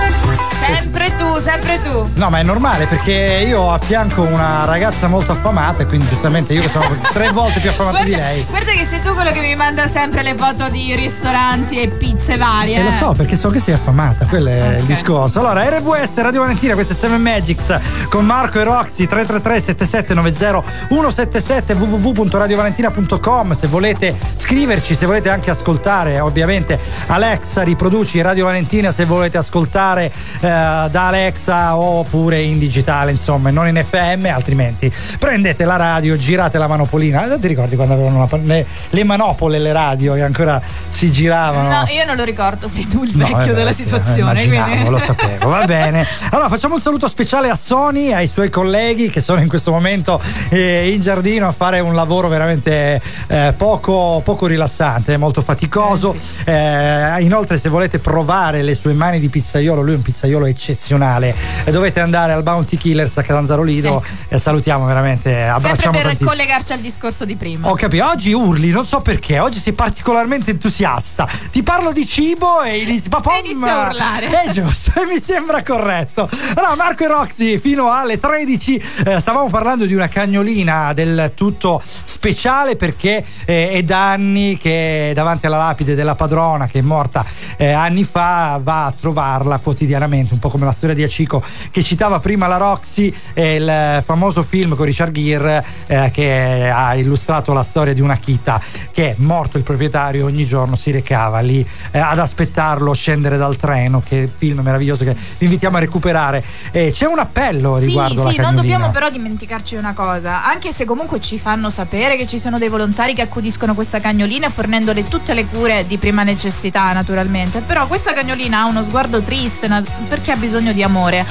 Sempre 0.58 1.14
tu, 1.16 1.38
sempre 1.38 1.80
tu. 1.82 2.08
No, 2.14 2.30
ma 2.30 2.38
è 2.38 2.42
normale 2.42 2.86
perché 2.86 3.44
io 3.46 3.60
ho 3.60 3.72
a 3.72 3.78
fianco 3.78 4.22
una 4.22 4.64
ragazza 4.64 5.06
molto 5.06 5.32
affamata 5.32 5.82
e 5.82 5.86
quindi 5.86 6.06
giustamente 6.08 6.54
io 6.54 6.62
che 6.62 6.68
sono 6.70 6.86
tre 7.12 7.30
volte 7.30 7.60
più 7.60 7.68
affamato 7.70 8.02
di 8.04 8.14
lei. 8.14 8.44
guarda 8.48 8.72
che 8.72 8.86
sei 8.88 9.00
tu 9.02 9.12
quello 9.12 9.30
che 9.30 9.40
mi 9.40 9.54
manda 9.54 9.86
sempre 9.86 10.22
le 10.22 10.34
foto 10.34 10.68
di 10.70 10.94
ristoranti 10.96 11.78
e 11.80 11.88
pizze 11.88 12.38
varie. 12.38 12.78
E 12.78 12.82
lo 12.82 12.90
so 12.90 13.12
perché 13.12 13.36
so 13.36 13.50
che 13.50 13.60
sei 13.60 13.74
affamata, 13.74 14.24
quello 14.24 14.48
è 14.48 14.76
il 14.76 14.80
Ok. 14.80 14.86
discorso. 14.86 15.40
Allora, 15.40 15.62
RVS 15.68 16.20
Radio 16.22 16.40
Valentina, 16.40 16.72
questo 16.72 16.94
è 16.94 16.96
7 16.96 17.16
Magics 17.18 17.78
con 18.08 18.24
Marco 18.24 18.58
e 18.58 18.64
Roxy 18.64 19.06
333 19.06 19.60
7790 19.60 20.86
177 21.28 21.72
www.radiovalentina.com 21.74 23.50
se 23.52 23.66
volete 23.66 24.14
scriverci, 24.36 24.94
se 24.94 25.04
volete 25.04 25.28
anche 25.30 25.50
ascoltare, 25.50 26.20
ovviamente 26.20 26.78
Alexa 27.08 27.62
riproduci 27.62 28.20
Radio 28.20 28.44
Valentina 28.44 28.92
se 28.92 29.04
volete 29.04 29.36
ascoltare 29.36 30.04
eh, 30.04 30.12
da 30.40 31.06
Alexa 31.08 31.76
oppure 31.76 32.40
in 32.40 32.60
digitale, 32.60 33.10
insomma, 33.10 33.50
non 33.50 33.66
in 33.66 33.82
FM, 33.84 34.26
altrimenti 34.26 34.92
prendete 35.18 35.64
la 35.64 35.74
radio, 35.74 36.16
girate 36.16 36.56
la 36.56 36.68
manopolina. 36.68 37.34
Eh, 37.34 37.38
Ti 37.40 37.48
ricordi 37.48 37.74
quando 37.74 37.94
avevano 37.94 38.28
la- 38.30 38.38
le, 38.44 38.64
le 38.90 39.04
manopole 39.04 39.58
le 39.58 39.72
radio 39.72 40.14
e 40.14 40.20
ancora 40.20 40.62
si 40.88 41.10
giravano? 41.10 41.68
No, 41.68 41.84
io 41.90 42.04
non 42.04 42.14
lo 42.14 42.22
ricordo, 42.22 42.68
sei 42.68 42.86
tu 42.86 43.02
il 43.02 43.16
No, 43.16 43.26
vecchio 43.26 43.52
eh, 43.52 43.54
della 43.56 43.70
beh, 43.70 43.74
situazione. 43.76 44.46
quindi- 44.46 44.88
lo 44.88 44.98
sapevo, 45.02 45.48
va 45.48 45.64
bene. 45.64 46.06
Allora 46.30 46.48
facciamo 46.48 46.74
un 46.74 46.80
saluto 46.80 47.08
speciale 47.08 47.50
a 47.50 47.56
Sony 47.56 48.06
e 48.10 48.14
ai 48.14 48.28
suoi 48.28 48.50
colleghi 48.50 49.10
che 49.10 49.20
sono 49.20 49.40
in 49.40 49.48
questo 49.48 49.72
momento 49.72 50.20
eh, 50.50 50.90
in 50.92 51.00
giardino 51.08 51.48
a 51.48 51.52
fare 51.52 51.80
un 51.80 51.94
lavoro 51.94 52.28
veramente 52.28 53.00
eh, 53.28 53.54
poco, 53.56 54.20
poco 54.22 54.46
rilassante, 54.46 55.16
molto 55.16 55.40
faticoso. 55.40 56.14
Eh, 56.44 57.22
inoltre, 57.22 57.56
se 57.56 57.70
volete 57.70 57.98
provare 57.98 58.60
le 58.60 58.74
sue 58.74 58.92
mani 58.92 59.18
di 59.18 59.30
pizzaiolo, 59.30 59.80
lui 59.80 59.94
è 59.94 59.96
un 59.96 60.02
pizzaiolo 60.02 60.44
eccezionale. 60.44 61.34
eh, 61.64 61.70
dovete 61.70 62.00
andare 62.00 62.32
al 62.32 62.42
Bounty 62.42 62.76
Killers 62.76 63.16
a 63.16 63.22
Catanzaro 63.22 63.62
Lido. 63.62 64.04
E 64.28 64.38
salutiamo 64.38 64.84
veramente, 64.84 65.30
Sempre 65.30 65.48
abbracciamo 65.48 65.92
per 65.92 66.02
tantissimo. 66.02 66.28
collegarci 66.28 66.72
al 66.74 66.80
discorso 66.80 67.24
di 67.24 67.36
prima. 67.36 67.70
Ho 67.70 67.74
capito, 67.74 68.04
oggi 68.06 68.32
urli, 68.34 68.68
non 68.68 68.84
so 68.84 69.00
perché, 69.00 69.38
oggi 69.38 69.58
sei 69.58 69.72
particolarmente 69.72 70.50
entusiasta. 70.50 71.26
Ti 71.50 71.62
parlo 71.62 71.90
di 71.92 72.04
cibo 72.04 72.60
e 72.62 72.80
inizi, 72.82 73.08
papà, 73.08 73.36
E 73.36 73.38
inizio 73.38 73.66
a 73.66 73.86
urlare. 73.86 74.42
È 74.42 74.48
giusto, 74.50 74.92
mi 75.10 75.18
sembra 75.18 75.62
corretto. 75.62 76.28
Allora, 76.54 76.74
Marco 76.74 77.04
e 77.04 77.08
Roxy, 77.08 77.58
fino 77.58 77.90
alle 77.90 78.20
13 78.20 78.82
eh, 79.06 79.20
stavamo 79.20 79.48
parlando 79.48 79.86
di 79.86 79.94
una 79.94 80.08
cagnolina 80.08 80.92
del 81.04 81.32
tutto 81.34 81.80
speciale 81.84 82.74
perché 82.74 83.24
eh, 83.44 83.70
è 83.70 83.82
da 83.84 84.10
anni 84.10 84.58
che 84.58 85.12
davanti 85.14 85.46
alla 85.46 85.58
lapide 85.58 85.94
della 85.94 86.14
padrona 86.16 86.66
che 86.66 86.80
è 86.80 86.82
morta 86.82 87.24
eh, 87.56 87.70
anni 87.70 88.02
fa 88.02 88.58
va 88.62 88.86
a 88.86 88.92
trovarla 88.92 89.58
quotidianamente, 89.58 90.32
un 90.34 90.40
po' 90.40 90.48
come 90.48 90.64
la 90.64 90.72
storia 90.72 90.94
di 90.94 91.02
Acico 91.04 91.42
che 91.70 91.82
citava 91.84 92.18
prima 92.18 92.46
la 92.48 92.56
Roxy, 92.56 93.14
eh, 93.34 93.54
il 93.56 94.02
famoso 94.04 94.42
film 94.42 94.74
con 94.74 94.86
Richard 94.86 95.12
Gere 95.12 95.64
eh, 95.86 96.10
che 96.12 96.70
ha 96.72 96.94
illustrato 96.96 97.52
la 97.52 97.62
storia 97.62 97.92
di 97.92 98.00
una 98.00 98.16
chita 98.16 98.60
che 98.90 99.14
morto 99.18 99.56
il 99.56 99.62
proprietario 99.62 100.24
ogni 100.26 100.44
giorno 100.44 100.74
si 100.74 100.90
recava 100.90 101.38
lì 101.40 101.64
eh, 101.92 101.98
ad 101.98 102.18
aspettarlo 102.18 102.92
scendere 102.92 103.36
dal 103.36 103.56
treno, 103.56 104.02
che 104.04 104.28
film 104.34 104.60
meraviglioso 104.60 105.04
che 105.04 105.14
vi 105.14 105.44
invitiamo 105.44 105.76
a 105.76 105.80
recuperare. 105.80 106.42
Eh, 106.72 106.90
c'è 106.92 107.06
un 107.06 107.18
appello 107.18 107.78
Sì, 107.78 107.86
riguardo 107.86 108.14
sì, 108.14 108.16
non 108.16 108.24
cagnolina. 108.34 108.60
dobbiamo 108.60 108.90
però 108.90 109.10
dimenticarci 109.10 109.76
una 109.76 109.92
cosa, 109.94 110.44
anche 110.44 110.72
se 110.72 110.77
comunque 110.84 111.20
ci 111.20 111.38
fanno 111.38 111.70
sapere 111.70 112.16
che 112.16 112.26
ci 112.26 112.38
sono 112.38 112.58
dei 112.58 112.68
volontari 112.68 113.14
che 113.14 113.22
accudiscono 113.22 113.74
questa 113.74 114.00
cagnolina 114.00 114.48
fornendole 114.50 115.06
tutte 115.08 115.34
le 115.34 115.46
cure 115.46 115.86
di 115.86 115.96
prima 115.98 116.22
necessità 116.22 116.92
naturalmente, 116.92 117.60
però 117.60 117.86
questa 117.86 118.12
cagnolina 118.12 118.60
ha 118.60 118.66
uno 118.66 118.82
sguardo 118.82 119.20
triste 119.22 119.68
perché 120.08 120.32
ha 120.32 120.36
bisogno 120.36 120.72
di 120.72 120.82
amore. 120.82 121.24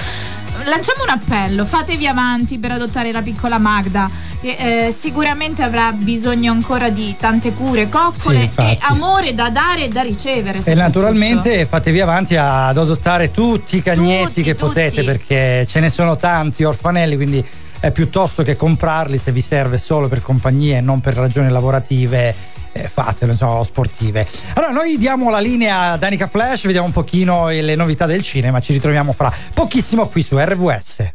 Lanciamo 0.64 1.04
un 1.04 1.10
appello, 1.10 1.66
fatevi 1.66 2.08
avanti 2.08 2.58
per 2.58 2.72
adottare 2.72 3.12
la 3.12 3.22
piccola 3.22 3.58
Magda, 3.60 4.10
che 4.42 4.88
eh, 4.88 4.92
sicuramente 4.92 5.62
avrà 5.62 5.92
bisogno 5.92 6.52
ancora 6.52 6.90
di 6.90 7.16
tante 7.18 7.54
cure, 7.54 7.84
Sì, 7.84 7.90
coccole 7.90 8.44
infatti. 8.44 8.72
e 8.74 8.78
amore 8.82 9.34
da 9.36 9.50
dare 9.50 9.86
e 9.86 9.88
da 9.88 10.02
ricevere. 10.02 10.62
E 10.64 10.74
naturalmente 10.74 11.66
fatevi 11.66 12.02
avanti 12.02 12.36
ad 12.36 12.76
adottare 12.76 13.30
tutti 13.32 13.78
i 13.78 13.82
cagnetti 13.84 14.26
Tutti, 14.26 14.42
che 14.42 14.56
tutti. 14.56 14.66
potete 14.68 15.04
perché 15.04 15.66
ce 15.68 15.80
ne 15.80 15.90
sono 15.92 16.18
tanti 16.18 16.64
orfanelli, 16.64 17.16
quindi 17.16 17.46
è 17.80 17.92
piuttosto 17.92 18.44
che 18.44 18.56
comprarli 18.56 19.18
se 19.18 19.32
vi 19.32 19.42
serve 19.42 19.78
solo 19.78 20.08
per 20.08 20.22
compagnie 20.22 20.78
e 20.78 20.82
non 20.82 21.00
per 21.00 21.13
ragioni 21.16 21.50
lavorative. 21.50 22.56
eh, 22.72 22.88
fatelo, 22.88 23.32
insomma, 23.32 23.63
sportive. 23.63 24.28
Allora, 24.54 24.72
noi 24.72 24.98
diamo 24.98 25.30
la 25.30 25.40
linea 25.40 25.92
a 25.92 25.98
Danica 25.98 26.28
Flash, 26.28 26.66
vediamo 26.66 26.88
un 26.88 26.94
pochino 26.94 27.50
le 27.50 27.76
novità 27.76 28.06
del 28.06 28.22
cinema. 28.22 28.60
Ci 28.60 28.74
ritroviamo 28.74 29.12
fra 29.12 29.34
pochissimo 29.54 30.08
qui 30.08 30.22
su 30.22 30.38
RVS. 30.38 31.13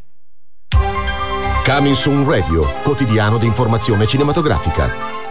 Coming 1.65 1.95
Soon 1.95 2.27
Radio, 2.29 2.69
quotidiano 2.83 3.37
di 3.37 3.45
informazione 3.45 4.05
cinematografica. 4.05 5.22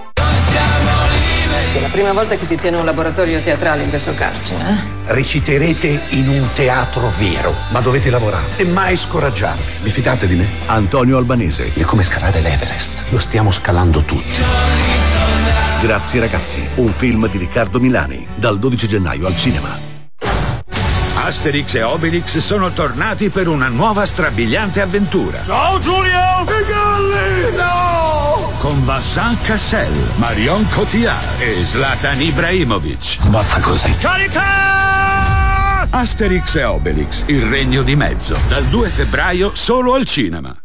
La 1.82 1.88
prima 1.88 2.12
volta 2.12 2.36
che 2.36 2.44
si 2.46 2.56
tiene 2.56 2.76
un 2.76 2.84
laboratorio 2.84 3.40
teatrale 3.40 3.82
in 3.82 3.88
questo 3.88 4.14
carcere. 4.14 4.62
eh? 4.70 5.12
Reciterete 5.12 6.00
in 6.10 6.28
un 6.28 6.48
teatro 6.54 7.12
vero, 7.18 7.52
ma 7.70 7.80
dovete 7.80 8.08
lavorare 8.08 8.50
e 8.56 8.64
mai 8.64 8.96
scoraggiarvi. 8.96 9.72
Vi 9.82 9.90
fidate 9.90 10.28
di 10.28 10.36
me? 10.36 10.46
Antonio 10.66 11.16
Albanese. 11.18 11.72
È 11.74 11.80
come 11.82 12.04
scalare 12.04 12.40
l'Everest. 12.40 13.02
Lo 13.08 13.18
stiamo 13.18 13.50
scalando 13.50 14.02
tutti. 14.02 14.40
Grazie 15.82 16.20
ragazzi, 16.20 16.64
un 16.76 16.92
film 16.96 17.28
di 17.28 17.38
Riccardo 17.38 17.80
Milani, 17.80 18.24
dal 18.36 18.60
12 18.60 18.86
gennaio 18.86 19.26
al 19.26 19.36
cinema. 19.36 19.91
Asterix 21.24 21.74
e 21.74 21.82
Obelix 21.82 22.38
sono 22.38 22.72
tornati 22.72 23.30
per 23.30 23.46
una 23.46 23.68
nuova 23.68 24.04
strabiliante 24.04 24.80
avventura. 24.80 25.40
Ciao 25.44 25.78
Giulio! 25.78 26.18
I 26.42 26.64
galli! 26.68 27.56
No! 27.56 28.52
Con 28.58 28.84
Vincent 28.84 29.40
Cassel, 29.42 29.92
Marion 30.16 30.68
Cotillard 30.70 31.40
e 31.40 31.64
Zlatan 31.64 32.20
Ibrahimovic. 32.20 33.28
Basta 33.28 33.60
così. 33.60 33.94
Carica! 33.98 35.86
Asterix 35.90 36.56
e 36.56 36.64
Obelix, 36.64 37.22
il 37.26 37.42
regno 37.42 37.82
di 37.82 37.94
mezzo, 37.94 38.36
dal 38.48 38.64
2 38.64 38.88
febbraio 38.88 39.52
solo 39.54 39.94
al 39.94 40.04
cinema. 40.04 40.61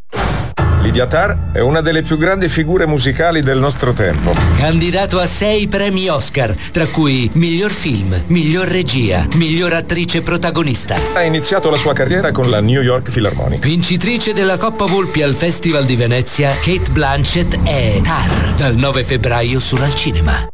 Lydia 0.82 1.08
è 1.52 1.60
una 1.60 1.82
delle 1.82 2.02
più 2.02 2.18
grandi 2.18 2.48
figure 2.48 2.86
musicali 2.86 3.42
del 3.42 3.60
nostro 3.60 3.94
tempo. 3.94 4.34
Candidato 4.58 5.20
a 5.20 5.26
sei 5.26 5.68
premi 5.68 6.08
Oscar, 6.08 6.56
tra 6.72 6.86
cui 6.88 7.30
miglior 7.34 7.72
film, 7.72 8.16
miglior 8.28 8.68
regia, 8.68 9.26
miglior 9.34 9.74
attrice 9.74 10.22
protagonista. 10.22 10.96
Ha 11.14 11.24
iniziato 11.24 11.70
la 11.70 11.78
sua 11.78 11.94
carriera 11.94 12.32
con 12.32 12.50
la 12.50 12.62
New 12.62 12.82
York 12.82 13.12
Philharmonic. 13.12 13.64
Vincitrice 13.64 14.34
della 14.34 14.58
Coppa 14.58 14.86
Volpi 14.86 15.22
al 15.22 15.34
Festival 15.34 15.86
di 15.86 15.96
Venezia, 15.96 16.56
Kate 16.62 16.92
Blanchett 16.92 17.64
è 17.64 18.00
Tar, 18.02 18.54
dal 18.56 18.76
9 18.76 19.04
febbraio 19.04 19.60
solo 19.60 19.84
al 19.84 19.96
cinema. 19.96 20.48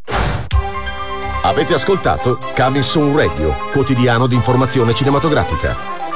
Avete 1.42 1.74
ascoltato 1.74 2.38
Coming 2.56 2.82
Soon 2.82 3.14
Radio, 3.14 3.54
quotidiano 3.72 4.26
di 4.26 4.34
informazione 4.34 4.94
cinematografica. 4.94 6.13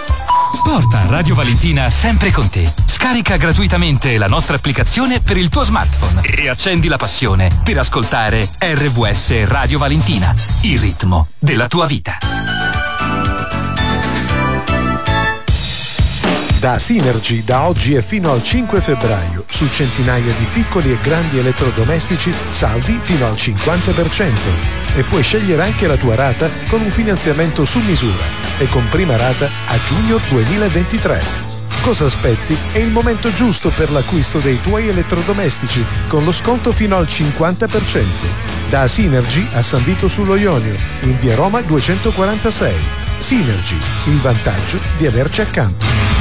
Porta 0.65 1.07
Radio 1.07 1.35
Valentina 1.35 1.91
sempre 1.91 2.31
con 2.31 2.49
te. 2.49 2.73
Scarica 2.85 3.37
gratuitamente 3.37 4.19
la 4.19 4.27
nostra 4.27 4.57
applicazione 4.57 5.21
per 5.21 5.37
il 5.37 5.49
tuo 5.49 5.63
smartphone 5.63 6.23
e 6.23 6.49
accendi 6.49 6.89
la 6.89 6.97
passione 6.97 7.61
per 7.63 7.79
ascoltare 7.79 8.49
RVS 8.59 9.45
Radio 9.45 9.79
Valentina, 9.79 10.35
il 10.63 10.79
ritmo 10.79 11.29
della 11.39 11.69
tua 11.69 11.87
vita. 11.87 12.58
Da 16.59 16.77
Synergy 16.77 17.45
da 17.45 17.69
oggi 17.69 17.95
e 17.95 18.03
fino 18.03 18.33
al 18.33 18.43
5 18.43 18.81
febbraio 18.81 19.45
su 19.49 19.69
centinaia 19.69 20.33
di 20.33 20.47
piccoli 20.53 20.91
e 20.91 20.99
grandi 21.01 21.39
elettrodomestici 21.39 22.35
saldi 22.51 22.99
fino 23.01 23.27
al 23.27 23.35
50% 23.35 24.97
e 24.97 25.05
puoi 25.05 25.23
scegliere 25.23 25.63
anche 25.63 25.87
la 25.87 25.97
tua 25.97 26.17
rata 26.17 26.51
con 26.69 26.81
un 26.81 26.91
finanziamento 26.91 27.65
su 27.65 27.79
misura 27.79 28.25
e 28.59 28.67
con 28.67 28.89
prima 28.89 29.17
rata 29.17 29.49
a 29.69 29.79
giugno 29.85 30.19
2023. 30.29 31.23
Cosa 31.81 32.07
aspetti? 32.07 32.59
È 32.73 32.79
il 32.79 32.91
momento 32.91 33.33
giusto 33.33 33.71
per 33.71 33.93
l'acquisto 33.93 34.41
dei 34.41 34.61
tuoi 34.61 34.89
elettrodomestici 34.89 35.85
con 36.09 36.25
lo 36.25 36.33
sconto 36.33 36.73
fino 36.73 36.97
al 36.97 37.07
50%. 37.07 38.05
Da 38.69 38.89
Synergy 38.89 39.47
a 39.53 39.63
San 39.63 39.85
Vito 39.85 40.09
sullo 40.09 40.35
Ionio, 40.35 40.75
in 41.03 41.17
via 41.21 41.37
Roma 41.37 41.61
246. 41.61 42.75
Synergy, 43.19 43.79
il 44.07 44.21
vantaggio 44.21 44.81
di 44.97 45.07
averci 45.07 45.41
accanto. 45.41 46.18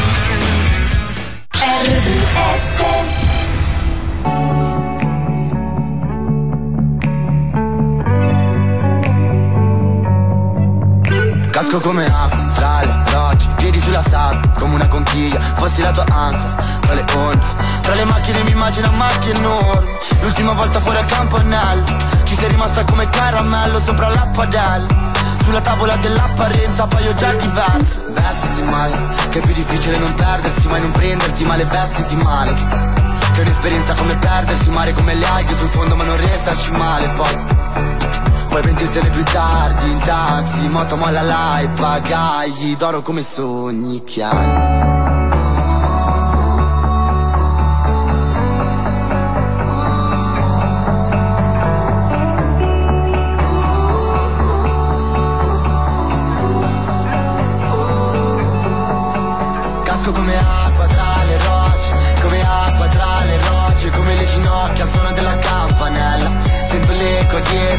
Casco 11.51 11.79
come 11.79 12.05
acqua, 12.05 12.37
tra 12.53 12.83
le 12.83 13.11
rocce, 13.11 13.47
piedi 13.55 13.79
sulla 13.79 14.03
sabbia, 14.03 14.47
come 14.59 14.75
una 14.75 14.87
conchiglia, 14.87 15.39
fossi 15.39 15.81
la 15.81 15.91
tua 15.91 16.05
ancora, 16.07 16.55
tra 16.81 16.93
le 16.93 17.05
onde, 17.15 17.45
tra 17.81 17.93
le 17.95 18.05
macchine 18.05 18.43
mi 18.43 18.51
immagino 18.51 18.91
macchie 18.91 19.33
enormi, 19.33 19.89
l'ultima 20.21 20.53
volta 20.53 20.79
fuori 20.79 20.97
al 20.99 21.05
campanello, 21.05 21.97
ci 22.25 22.35
sei 22.35 22.49
rimasta 22.49 22.83
come 22.83 23.09
caramello 23.09 23.79
sopra 23.79 24.07
la 24.09 24.29
padella, 24.31 25.06
sulla 25.47 25.61
tavola 25.61 25.95
dell'apparenza 25.95 26.87
paio 26.87 27.13
già 27.13 27.31
diverso, 27.31 28.03
vestiti 28.09 28.63
male, 28.63 29.15
che 29.29 29.39
è 29.39 29.41
più 29.41 29.53
difficile 29.53 29.97
non 29.97 30.13
perdersi, 30.13 30.67
mai 30.67 30.81
non 30.81 30.91
prenderti 30.91 31.45
male, 31.45 31.63
vestiti 31.63 32.15
male, 32.17 32.53
che, 32.53 32.65
che 33.31 33.39
è 33.39 33.41
un'esperienza 33.43 33.93
come 33.93 34.17
perdersi, 34.17 34.69
mare 34.71 34.91
come 34.91 35.13
le 35.15 35.25
alghe 35.25 35.55
sul 35.55 35.69
fondo 35.69 35.95
ma 35.95 36.03
non 36.03 36.17
restarci 36.17 36.71
male, 36.71 37.07
poi... 37.11 37.35
Puoi 38.49 38.61
pentirtene 38.61 39.09
più 39.09 39.23
tardi 39.23 39.89
in 39.89 39.99
taxi, 39.99 40.67
moto 40.67 40.97
molla 40.97 41.59
e 41.59 41.69
pagagli 41.69 42.75
d'oro 42.75 43.01
come 43.01 43.21
sogni 43.21 44.03
che. 44.03 44.96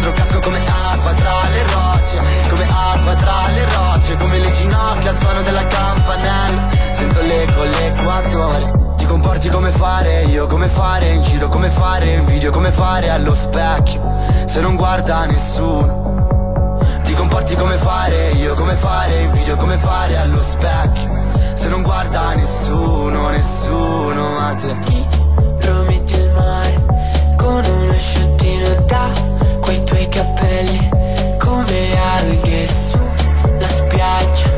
Dietro, 0.08 0.12
casco 0.12 0.38
come 0.38 0.58
acqua 0.58 1.12
tra 1.12 1.48
le 1.50 1.62
rocce, 1.62 2.16
come 2.48 2.66
acqua 2.66 3.14
tra 3.14 3.48
le 3.48 3.64
rocce, 3.64 4.16
come 4.16 4.38
le 4.38 4.50
ginocchia 4.50 5.10
al 5.10 5.16
suono 5.16 5.42
della 5.42 5.64
campanella. 5.64 6.68
Sento 6.92 7.20
l'eco, 7.20 7.62
l'equatore, 7.62 8.94
ti 8.96 9.06
comporti 9.06 9.48
comporti 9.48 9.48
come 9.48 9.70
fare, 9.70 10.22
io 10.24 10.46
come 10.46 10.68
fare, 10.68 11.08
in 11.10 11.22
giro 11.22 11.48
come 11.48 11.68
fare, 11.70 12.12
in 12.12 12.24
video 12.24 12.50
come 12.50 12.70
fare 12.70 13.10
allo 13.10 13.34
specchio, 13.34 14.00
se 14.46 14.60
non 14.60 14.76
guarda 14.76 15.26
nessuno. 15.26 16.76
Ti 17.02 17.14
comporti 17.14 17.54
come 17.54 17.76
fare, 17.76 18.30
io 18.32 18.54
come 18.54 18.74
fare, 18.74 19.20
in 19.20 19.32
video 19.32 19.56
come 19.56 19.76
fare 19.76 20.16
allo 20.16 20.42
specchio, 20.42 21.26
se 21.54 21.68
non 21.68 21.82
guarda 21.82 22.34
nessuno, 22.34 23.28
nessuno, 23.30 24.30
ma 24.30 24.54
te. 24.54 24.78
Ti 24.84 25.06
prometti 25.58 26.14
il 26.14 26.32
mare 26.32 26.84
con 27.36 27.64
uno 27.64 27.96
sciottino 27.96 28.74
da 28.86 29.10
quei 29.98 30.08
capelli 30.10 30.88
come 31.38 31.98
alghe 32.18 32.68
sulla 32.68 33.66
spiaggia. 33.66 34.48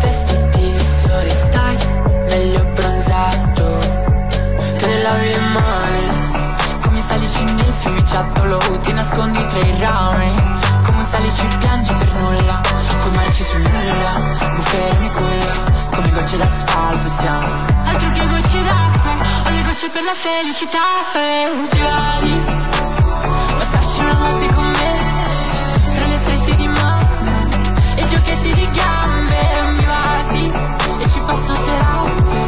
Vestiti 0.00 0.72
di 0.72 0.84
sole 0.84 1.30
stai 1.30 1.76
meglio 2.28 2.64
bronzato. 2.72 3.64
Te 4.78 4.86
ne 4.86 5.02
lavi 5.02 5.28
le 5.28 5.40
mani 5.40 6.80
come 6.82 7.02
salici 7.02 7.44
nel 7.44 7.70
fiumiciattolo. 7.70 8.58
Ti 8.82 8.92
nascondi 8.94 9.44
tra 9.44 9.58
i 9.58 9.78
rami 9.78 10.34
come 10.86 10.98
un 11.00 11.04
salici 11.04 11.46
piangi 11.58 11.94
per 11.94 12.18
nulla. 12.18 12.60
Come 13.02 13.16
marci 13.16 13.42
sul 13.42 13.60
nulla, 13.60 14.38
bufere 14.54 14.98
mi 15.00 15.10
culla 15.10 15.54
come 15.90 16.10
gocce 16.12 16.36
d'asfalto 16.38 17.08
siamo. 17.10 17.46
Altro 17.84 18.10
che 18.10 18.26
gocce 18.26 18.62
d'acqua, 18.62 19.12
ho 19.44 19.50
le 19.50 19.62
gocce 19.64 19.90
per 19.90 20.02
la 20.02 20.14
felicità. 20.14 20.78
E 21.14 21.50
va 21.78 22.18
di 22.20 23.05
passarci 23.56 24.00
una 24.00 24.12
notte 24.12 24.46
con 24.54 24.66
me, 24.66 25.94
tra 25.94 26.06
le 26.06 26.18
strette 26.18 26.56
di 26.56 26.68
mano 26.68 27.48
e 27.96 28.04
giochetti 28.04 28.52
di 28.52 28.68
gambe. 28.70 29.34
Mi 29.76 29.84
va 29.84 30.22
sì, 30.30 30.52
e 30.98 31.08
ci 31.10 31.20
passo 31.20 31.54
serate, 31.54 32.38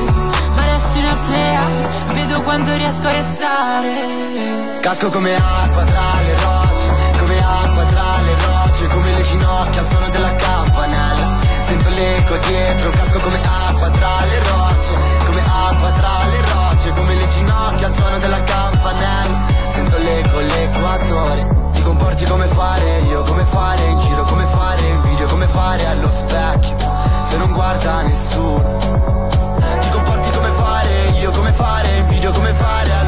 ma 0.54 0.64
resto 0.64 0.98
in 0.98 1.06
apnea, 1.06 1.66
vedo 2.12 2.42
quanto 2.42 2.74
riesco 2.74 3.06
a 3.06 3.12
restare. 3.12 4.78
Casco 4.80 5.10
come 5.10 5.34
acqua 5.34 5.84
tra 5.84 6.20
le 6.22 6.34
rocce, 6.40 7.18
come 7.18 7.38
acqua 7.38 7.84
tra 7.84 8.20
le 8.22 8.34
rocce, 8.46 8.86
come 8.86 9.12
le 9.12 9.22
ginocchia 9.22 9.80
al 9.80 9.86
suono 9.86 10.08
della 10.10 10.34
campanella. 10.34 11.36
Sento 11.60 11.88
l'eco 11.90 12.36
dietro, 12.36 12.90
casco 12.90 13.18
come 13.18 13.40
acqua 13.42 13.90
tra 13.90 14.24
le 14.24 14.38
rocce, 14.38 14.92
come 15.26 15.42
acqua 15.42 15.90
tra 15.90 16.24
le 16.30 16.40
rocce, 16.40 16.67
come 16.92 17.14
le 17.14 17.26
ginocchia 17.28 17.86
al 17.86 17.94
suono 17.94 18.18
della 18.18 18.42
campanella. 18.42 19.46
Sento 19.68 19.96
l'eco, 19.96 20.38
l'equatore. 20.38 21.70
Ti 21.72 21.82
comporti 21.82 22.24
come 22.24 22.46
fare, 22.46 22.98
io 23.08 23.22
come 23.22 23.44
fare, 23.44 23.84
in 23.84 23.98
giro 24.00 24.24
come 24.24 24.44
fare, 24.46 24.86
in 24.86 25.00
video 25.02 25.26
come 25.26 25.46
fare 25.46 25.86
allo 25.86 26.10
specchio, 26.10 26.76
se 27.22 27.36
non 27.36 27.52
guarda 27.52 28.02
nessuno. 28.02 29.16
Ti 29.80 29.88
comporti 29.90 30.30
come 30.30 30.50
fare, 30.50 31.08
io 31.20 31.30
come 31.30 31.52
fare, 31.52 31.88
in 31.96 32.06
video 32.08 32.32
come 32.32 32.52
fare 32.52 32.92
allo 32.92 33.07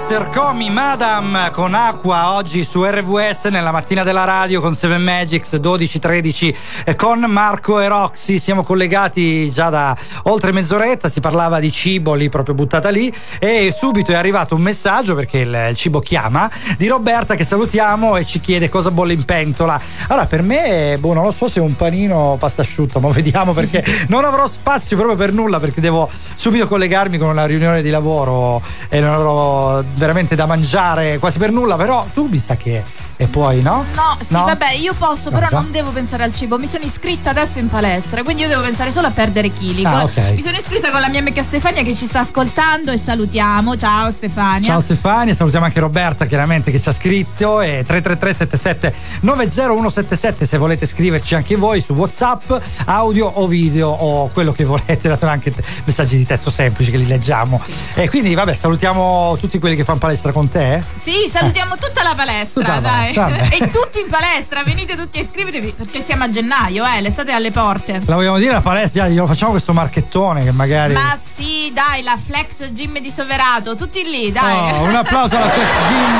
Meister, 0.00 0.30
Comi, 0.30 0.70
Madam 0.70 1.50
con 1.52 1.74
acqua 1.74 2.32
oggi 2.32 2.64
su 2.64 2.82
RVS 2.82 3.44
nella 3.44 3.70
mattina 3.70 4.02
della 4.02 4.24
radio 4.24 4.60
con 4.62 4.74
Seven 4.74 5.02
Magics 5.02 5.56
12-13 5.56 6.54
eh, 6.84 6.96
con 6.96 7.20
Marco 7.28 7.78
e 7.80 7.86
Roxy. 7.86 8.38
Siamo 8.38 8.62
collegati 8.62 9.50
già 9.50 9.68
da 9.68 9.94
oltre 10.24 10.52
mezz'oretta, 10.52 11.08
si 11.08 11.20
parlava 11.20 11.60
di 11.60 11.70
cibo 11.70 12.14
lì 12.14 12.30
proprio 12.30 12.54
buttata 12.54 12.88
lì 12.88 13.12
e 13.38 13.74
subito 13.76 14.12
è 14.12 14.14
arrivato 14.14 14.54
un 14.54 14.62
messaggio 14.62 15.14
perché 15.14 15.40
il, 15.40 15.70
cibo 15.74 16.00
chiama 16.00 16.50
di 16.78 16.86
Roberta 16.88 17.34
che 17.34 17.44
salutiamo 17.44 18.16
e 18.16 18.24
ci 18.24 18.40
chiede 18.40 18.70
cosa 18.70 18.90
bolle 18.90 19.12
in 19.12 19.26
pentola. 19.26 19.78
Allora 20.08 20.26
per 20.26 20.42
me, 20.42 20.96
boh, 20.98 21.12
non 21.12 21.24
lo 21.24 21.30
so 21.30 21.46
se 21.46 21.60
è 21.60 21.62
un 21.62 21.76
panino 21.76 22.36
pasta 22.38 22.62
asciutta, 22.62 23.00
ma 23.00 23.10
vediamo 23.12 23.52
perché 23.52 23.84
non 24.08 24.24
avrò 24.24 24.48
spazio 24.48 24.96
proprio 24.96 25.16
per 25.16 25.32
nulla 25.32 25.60
perché 25.60 25.82
devo 25.82 26.08
subito 26.34 26.66
collegarmi 26.66 27.18
con 27.18 27.28
una 27.28 27.44
riunione 27.44 27.82
di 27.82 27.90
lavoro 27.90 28.62
e 28.88 28.98
non 28.98 29.12
avrò 29.12 29.82
veramente 29.94 30.34
da 30.34 30.46
mangiare 30.46 31.18
quasi 31.18 31.38
per 31.38 31.50
nulla, 31.50 31.76
però 31.76 32.06
tu 32.12 32.26
mi 32.28 32.38
sa 32.38 32.56
che 32.56 32.82
e 33.20 33.26
poi 33.26 33.60
no? 33.60 33.84
No, 33.94 34.16
sì, 34.26 34.32
No? 34.32 34.44
vabbè, 34.44 34.72
io 34.72 34.94
posso, 34.94 35.28
però 35.28 35.42
Cosa? 35.46 35.60
non 35.60 35.70
devo 35.70 35.90
pensare 35.90 36.22
al 36.22 36.32
cibo. 36.32 36.56
Mi 36.58 36.66
sono 36.66 36.84
iscritta 36.84 37.28
adesso 37.30 37.58
in 37.58 37.68
palestra, 37.68 38.22
quindi 38.22 38.42
io 38.42 38.48
devo 38.48 38.62
pensare 38.62 38.90
solo 38.90 39.08
a 39.08 39.10
perdere 39.10 39.52
chili. 39.52 39.84
Ah, 39.84 39.90
Con- 39.90 40.00
ok. 40.04 40.32
Mi 40.36 40.40
sono 40.40 40.56
iscritta 40.56 40.90
con 40.90 41.02
la 41.02 41.08
mia 41.10 41.18
amica 41.20 41.42
Stefania 41.42 41.82
che 41.82 41.94
ci 41.94 42.06
sta 42.06 42.20
ascoltando 42.20 42.90
e 42.92 42.96
salutiamo. 42.96 43.76
Ciao 43.76 44.10
Stefania. 44.10 44.66
Ciao 44.66 44.80
Stefania, 44.80 45.34
salutiamo 45.34 45.66
anche 45.66 45.80
Roberta 45.80 46.24
chiaramente 46.24 46.70
che 46.70 46.80
ci 46.80 46.88
ha 46.88 46.92
scritto 46.92 47.60
e 47.60 47.84
333 47.86 48.32
77 48.32 48.94
90177 49.20 50.46
se 50.46 50.56
volete 50.56 50.86
scriverci 50.86 51.34
anche 51.34 51.56
voi 51.56 51.82
su 51.82 51.92
Whatsapp, 51.92 52.50
audio 52.86 53.26
o 53.26 53.46
video 53.46 53.90
o 53.90 54.28
quello 54.28 54.52
che 54.52 54.64
volete, 54.64 55.08
dato 55.08 55.26
anche 55.26 55.52
messaggi 55.84 56.16
di 56.16 56.24
testo 56.24 56.50
semplici 56.50 56.90
che 56.90 56.96
li 56.96 57.06
leggiamo. 57.06 57.60
E 57.94 58.08
quindi 58.08 58.32
vabbè, 58.34 58.56
salutiamo 58.56 59.36
tutti 59.38 59.58
quelli 59.58 59.76
che 59.76 59.84
fanno 59.84 59.98
palestra 59.98 60.32
con 60.32 60.48
te. 60.48 60.82
Sì, 60.96 61.28
salutiamo 61.30 61.76
tutta 61.76 62.02
la 62.02 62.14
palestra, 62.14 62.60
Tutta 62.62 62.74
la 62.76 62.80
dai. 62.80 62.90
palestra, 62.90 62.98
vabbè. 63.00 63.09
e 63.50 63.70
tutti 63.70 64.00
in 64.00 64.08
palestra, 64.08 64.62
venite 64.62 64.96
tutti 64.96 65.18
a 65.18 65.22
iscrivervi 65.22 65.74
perché 65.76 66.00
siamo 66.02 66.24
a 66.24 66.30
gennaio, 66.30 66.84
eh, 66.86 67.00
l'estate 67.00 67.30
è 67.30 67.34
alle 67.34 67.50
porte. 67.50 68.00
La 68.06 68.14
vogliamo 68.14 68.38
dire 68.38 68.52
la 68.52 68.60
palestra, 68.60 69.08
glielo 69.08 69.26
facciamo 69.26 69.50
questo 69.52 69.72
marchettone 69.72 70.42
che 70.44 70.52
magari 70.52 70.92
Ma 70.94 71.18
sì, 71.34 71.70
dai, 71.72 72.02
la 72.02 72.18
Flex 72.24 72.68
Gym 72.70 72.98
di 73.00 73.10
Soverato, 73.10 73.76
tutti 73.76 74.02
lì, 74.04 74.30
dai. 74.32 74.72
Oh, 74.72 74.82
un 74.84 74.94
applauso 74.94 75.36
alla 75.36 75.48
Flex 75.48 75.68
Gym 75.88 76.18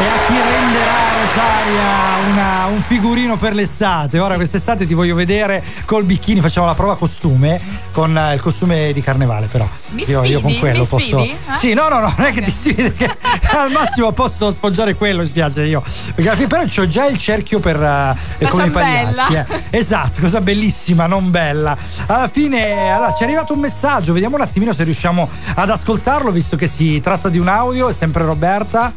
e 0.00 0.04
a 0.06 0.26
chi 0.26 0.34
renderà 0.34 1.06
Rosaria 1.24 2.30
una- 2.30 2.66
un 2.66 2.82
figurino 2.82 3.36
per 3.36 3.54
l'estate. 3.54 4.18
Ora 4.20 4.36
quest'estate 4.36 4.86
ti 4.86 4.94
voglio 4.94 5.14
vedere 5.16 5.62
col 5.86 6.04
bikini, 6.04 6.40
facciamo 6.40 6.66
la 6.66 6.74
prova 6.74 6.96
costume 6.96 7.60
con 7.90 8.16
eh, 8.16 8.34
il 8.34 8.40
costume 8.40 8.92
di 8.92 9.00
carnevale 9.00 9.46
però. 9.46 9.66
Mi 9.90 10.04
io, 10.06 10.22
io 10.22 10.40
con 10.40 10.50
sfidi? 10.50 10.58
quello 10.60 10.80
Mi 10.80 10.86
posso. 10.86 11.18
sfidi? 11.18 11.30
Eh? 11.30 11.56
Sì, 11.56 11.72
no, 11.74 11.88
no, 11.88 11.98
no, 11.98 12.14
non 12.16 12.26
è 12.26 12.32
che 12.32 12.42
ti 12.42 12.50
sfidi, 12.50 12.92
che 12.92 13.10
al 13.56 13.72
massimo 13.72 14.12
posso 14.12 14.52
sfoggiare 14.52 14.94
quello, 14.94 15.22
mi 15.22 15.26
spiace 15.26 15.64
io. 15.64 15.82
Perché 16.14 16.28
alla 16.28 16.36
fine 16.36 16.46
però 16.48 16.62
c'ho 16.64 16.86
già 16.88 17.06
il 17.06 17.18
cerchio 17.18 17.60
per 17.60 17.78
La 17.78 18.16
con 18.48 18.64
i 18.64 18.70
pagliacci. 18.70 19.34
eh. 19.34 19.46
Esatto, 19.70 20.20
cosa 20.20 20.40
bellissima, 20.40 21.06
non 21.06 21.30
bella. 21.30 21.76
Alla 22.06 22.28
fine, 22.28 22.90
allora, 22.90 23.12
ci 23.14 23.22
è 23.22 23.26
arrivato 23.26 23.52
un 23.52 23.60
messaggio, 23.60 24.12
vediamo 24.12 24.36
un 24.36 24.42
attimino 24.42 24.72
se 24.72 24.84
riusciamo 24.84 25.28
ad 25.54 25.70
ascoltarlo, 25.70 26.30
visto 26.30 26.56
che 26.56 26.66
si 26.68 27.00
tratta 27.00 27.28
di 27.28 27.38
un 27.38 27.48
audio, 27.48 27.88
è 27.88 27.92
sempre 27.92 28.24
Roberta. 28.24 28.92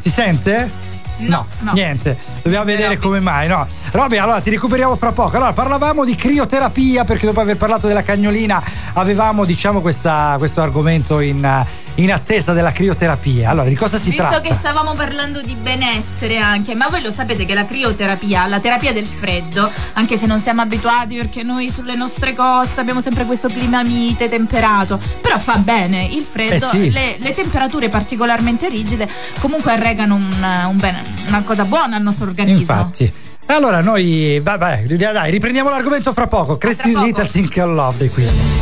Si 0.00 0.10
sente? 0.10 0.80
No, 1.18 1.46
no. 1.60 1.72
niente, 1.72 2.16
dobbiamo 2.42 2.64
vedere 2.64 2.98
come 2.98 3.20
mai. 3.20 3.46
No. 3.46 3.64
Roby, 3.92 4.16
allora 4.16 4.40
ti 4.40 4.50
recuperiamo 4.50 4.96
fra 4.96 5.12
poco. 5.12 5.36
Allora, 5.36 5.52
parlavamo 5.52 6.04
di 6.04 6.16
crioterapia 6.16 7.04
perché 7.04 7.26
dopo 7.26 7.40
aver 7.40 7.56
parlato 7.56 7.86
della 7.86 8.02
cagnolina 8.02 8.60
avevamo, 8.94 9.44
diciamo, 9.44 9.80
questa- 9.80 10.34
questo 10.38 10.60
argomento 10.62 11.20
in, 11.20 11.64
in 11.96 12.12
attesa 12.12 12.52
della 12.52 12.72
crioterapia. 12.72 13.50
Allora, 13.50 13.68
di 13.68 13.74
cosa 13.74 13.98
si 13.98 14.10
Visto 14.10 14.22
tratta? 14.22 14.40
che 14.40 14.54
stavamo 14.54 14.94
parlando 14.94 15.42
di 15.42 15.54
benessere 15.54 16.38
anche, 16.38 16.74
ma 16.74 16.88
voi 16.88 17.02
lo 17.02 17.10
sapete 17.10 17.44
che 17.44 17.54
la 17.54 17.64
crioterapia, 17.66 18.46
la 18.46 18.60
terapia 18.60 18.92
del 18.92 19.06
freddo, 19.06 19.70
anche 19.94 20.16
se 20.16 20.26
non 20.26 20.40
siamo 20.40 20.62
abituati 20.62 21.16
perché 21.16 21.42
noi 21.42 21.70
sulle 21.70 21.94
nostre 21.94 22.34
coste 22.34 22.80
abbiamo 22.80 23.00
sempre 23.00 23.24
questo 23.24 23.48
clima 23.48 23.82
mite, 23.82 24.28
temperato, 24.28 24.98
però 25.20 25.38
fa 25.38 25.56
bene 25.58 26.04
il 26.04 26.24
freddo, 26.30 26.66
Eh 26.66 26.68
sì. 26.68 26.90
le, 26.90 27.16
le 27.18 27.34
temperature 27.34 27.88
particolarmente 27.88 28.68
rigide 28.68 29.08
comunque 29.40 29.72
arregano 29.72 30.14
un, 30.14 30.24
un 30.68 30.76
bene- 30.78 31.02
una 31.28 31.42
cosa 31.42 31.64
buona 31.64 31.96
al 31.96 32.02
nostro 32.02 32.26
organismo. 32.26 32.60
Infatti. 32.60 33.12
Allora 33.46 33.80
noi, 33.80 34.40
vai, 34.40 34.56
dai, 34.56 35.30
riprendiamo 35.30 35.68
l'argomento 35.68 36.12
fra 36.12 36.26
poco. 36.26 36.56
Crazy 36.56 36.96
Little 36.96 37.26
Think 37.28 37.56
I 37.56 37.60
Love 37.60 38.08
qui. 38.08 38.61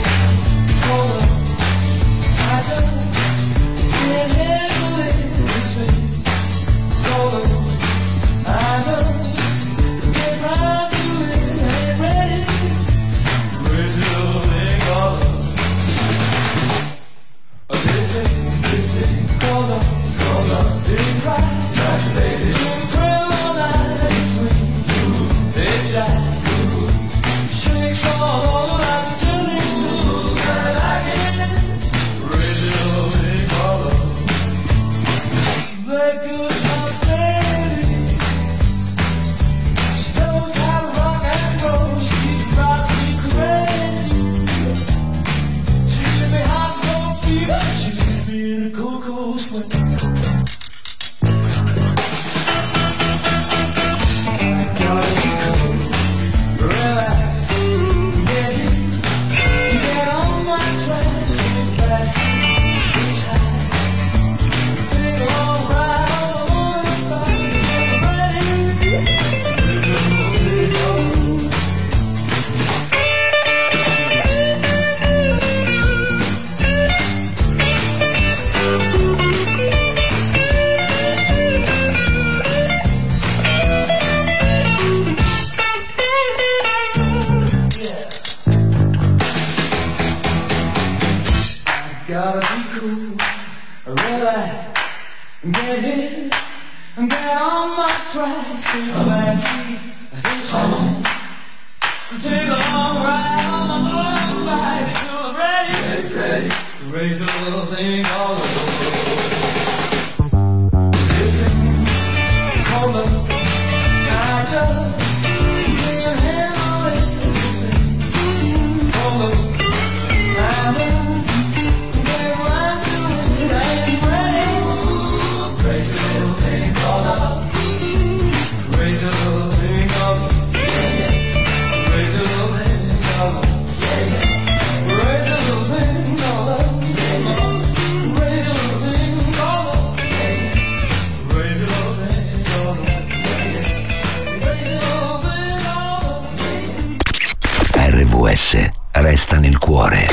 RVS 148.30 148.68
resta 148.92 149.38
nel 149.38 149.58
cuore. 149.58 150.06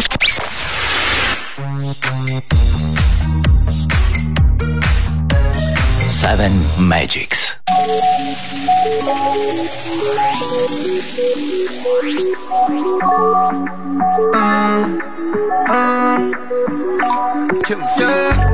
Seven 6.10 6.66
Magics. 6.78 7.62
M'hanno 18.00 18.47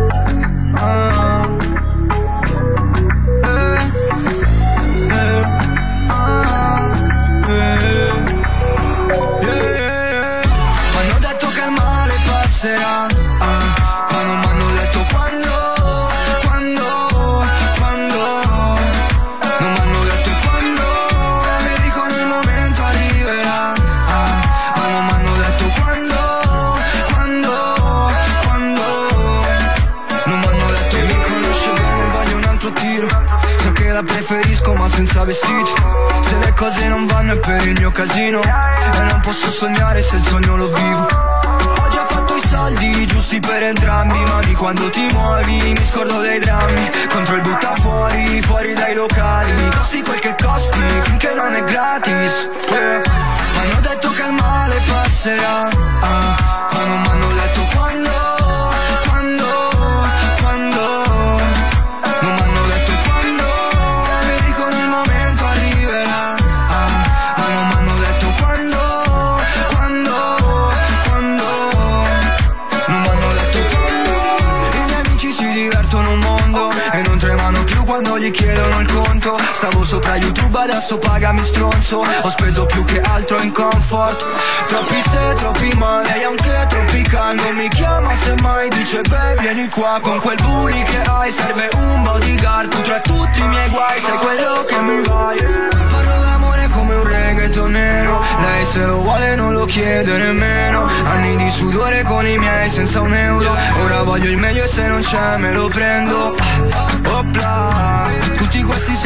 vestiti. 35.34 35.74
Se 36.22 36.38
le 36.38 36.54
cose 36.54 36.88
non 36.88 37.08
vanno 37.08 37.34
è 37.34 37.38
per 37.38 37.66
il 37.66 37.74
mio 37.80 37.92
casino. 37.92 38.42
E 38.42 39.04
non 39.10 39.20
posso 39.22 39.50
sognare 39.50 40.02
se 40.02 40.16
il 40.18 40.24
sogno 40.24 40.56
lo 40.56 40.68
vivo. 40.68 41.02
Ho 41.02 41.88
già 41.90 42.06
fatto 42.06 42.36
i 42.36 42.48
soldi 42.48 43.06
giusti 43.08 43.40
per 43.40 43.64
entrambi 43.64 44.20
Ma 44.28 44.40
di 44.42 44.54
quando 44.54 44.90
ti 44.90 45.08
muovi 45.12 45.74
mi 45.76 45.86
scordo 45.86 46.20
dei 46.20 46.40
drammi. 46.40 46.90
Contro 47.10 47.36
il 47.36 47.42
butta 47.42 47.74
fuori, 47.76 48.42
fuori 48.42 48.74
dai 48.74 48.94
locali. 48.94 49.70
Costi 49.76 50.04
quel 50.04 50.20
che 50.20 50.36
costi 50.42 50.80
finché 51.02 51.34
non 51.34 51.54
è 51.54 51.64
gratis. 51.64 52.50
Yeah. 52.70 53.02
M'hanno 53.56 53.80
detto 53.82 54.10
che 54.12 54.22
il 54.22 54.34
male 54.34 54.84
passerà 54.86 55.73
adesso 80.74 80.98
pagami 80.98 81.44
stronzo. 81.44 82.04
Ho 82.22 82.30
speso 82.30 82.66
più 82.66 82.84
che 82.84 83.00
altro 83.00 83.40
in 83.42 83.52
comfort. 83.52 84.26
Troppi 84.66 85.02
se, 85.02 85.34
troppi 85.36 85.72
ma 85.78 86.02
Lei 86.02 86.24
anche 86.24 86.66
tropicando 86.68 87.52
Mi 87.52 87.68
chiama 87.70 88.16
se 88.16 88.34
mai 88.42 88.70
dice 88.70 89.02
beh 89.02 89.36
vieni 89.40 89.68
qua 89.70 90.00
Con 90.02 90.20
quel 90.20 90.38
booty 90.42 90.82
che 90.84 90.98
hai. 90.98 91.32
Serve 91.32 91.70
un 91.76 92.02
bodyguard 92.02 92.70
Tu 92.70 92.82
tra 92.82 93.00
tutti 93.02 93.40
i 93.40 93.48
miei 93.48 93.70
guai. 93.70 94.00
Sei 94.00 94.18
quello 94.18 94.66
che 94.68 94.80
mi 94.82 95.02
vai. 95.04 95.38
Parlo 95.92 96.20
d'amore 96.22 96.68
come 96.70 96.96
un 96.96 97.08
reggaetonero 97.08 98.22
Lei 98.42 98.66
se 98.66 98.80
lo 98.80 98.98
vuole 99.02 99.36
non 99.36 99.54
lo 99.54 99.66
chiede 99.66 100.18
nemmeno. 100.18 100.90
Anni 101.06 101.36
di 101.36 101.50
sudore 101.52 102.04
con 102.04 102.26
i 102.26 102.38
miei 102.38 102.70
senza 102.70 103.02
un 103.02 103.14
euro. 103.14 103.56
Ora 103.84 104.02
voglio 104.02 104.30
il 104.30 104.38
meglio 104.38 104.64
e 104.64 104.68
se 104.68 104.88
non 104.88 105.02
c'è 105.02 105.38
me 105.38 105.52
lo 105.52 105.68
prendo 105.68 106.36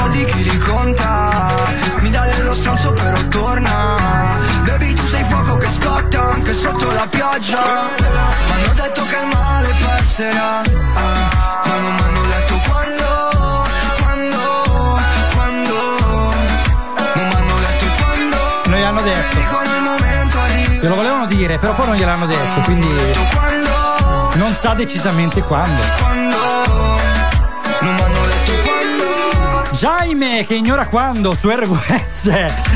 soldi 0.07 0.23
chi 0.25 0.43
li 0.43 0.57
conta. 0.57 1.53
Mi 1.99 2.09
dà 2.09 2.25
dello 2.35 2.53
stronzo 2.53 2.93
però 2.93 3.21
torna. 3.27 3.71
Baby 4.65 4.93
tu 4.93 5.05
sei 5.05 5.23
fuoco 5.25 5.57
che 5.57 5.69
scotta 5.69 6.31
anche 6.31 6.53
sotto 6.53 6.91
la 6.91 7.07
pioggia. 7.09 7.89
M'hanno 8.47 8.73
detto 8.73 9.03
che 9.05 9.17
il 9.17 9.27
male 9.27 9.75
passerà. 9.79 10.61
Ah, 10.93 11.61
Ma 11.65 11.77
non 11.77 11.95
m'hanno 11.95 12.21
detto 12.23 12.61
quando 12.67 13.65
Quando 14.01 15.01
Quando. 15.33 15.75
Non 17.15 17.27
m'hanno 17.27 17.55
detto 17.59 17.85
quando. 18.01 18.37
Non 18.65 19.03
detto. 19.03 19.37
Il 19.75 19.81
momento 19.81 20.39
arriva. 20.39 20.81
Glielo 20.81 20.95
volevano 20.95 21.25
dire, 21.25 21.57
però 21.57 21.73
poi 21.73 21.85
non 21.87 21.95
gliel'hanno 21.95 22.25
detto, 22.25 22.61
quindi 22.61 22.87
non 24.35 24.53
sa 24.53 24.73
decisamente 24.73 25.41
quando. 25.41 26.26
Jaime 29.77 30.43
che 30.47 30.55
ignora 30.55 30.87
quando 30.87 31.35
su 31.35 31.49
RVS. 31.49 32.31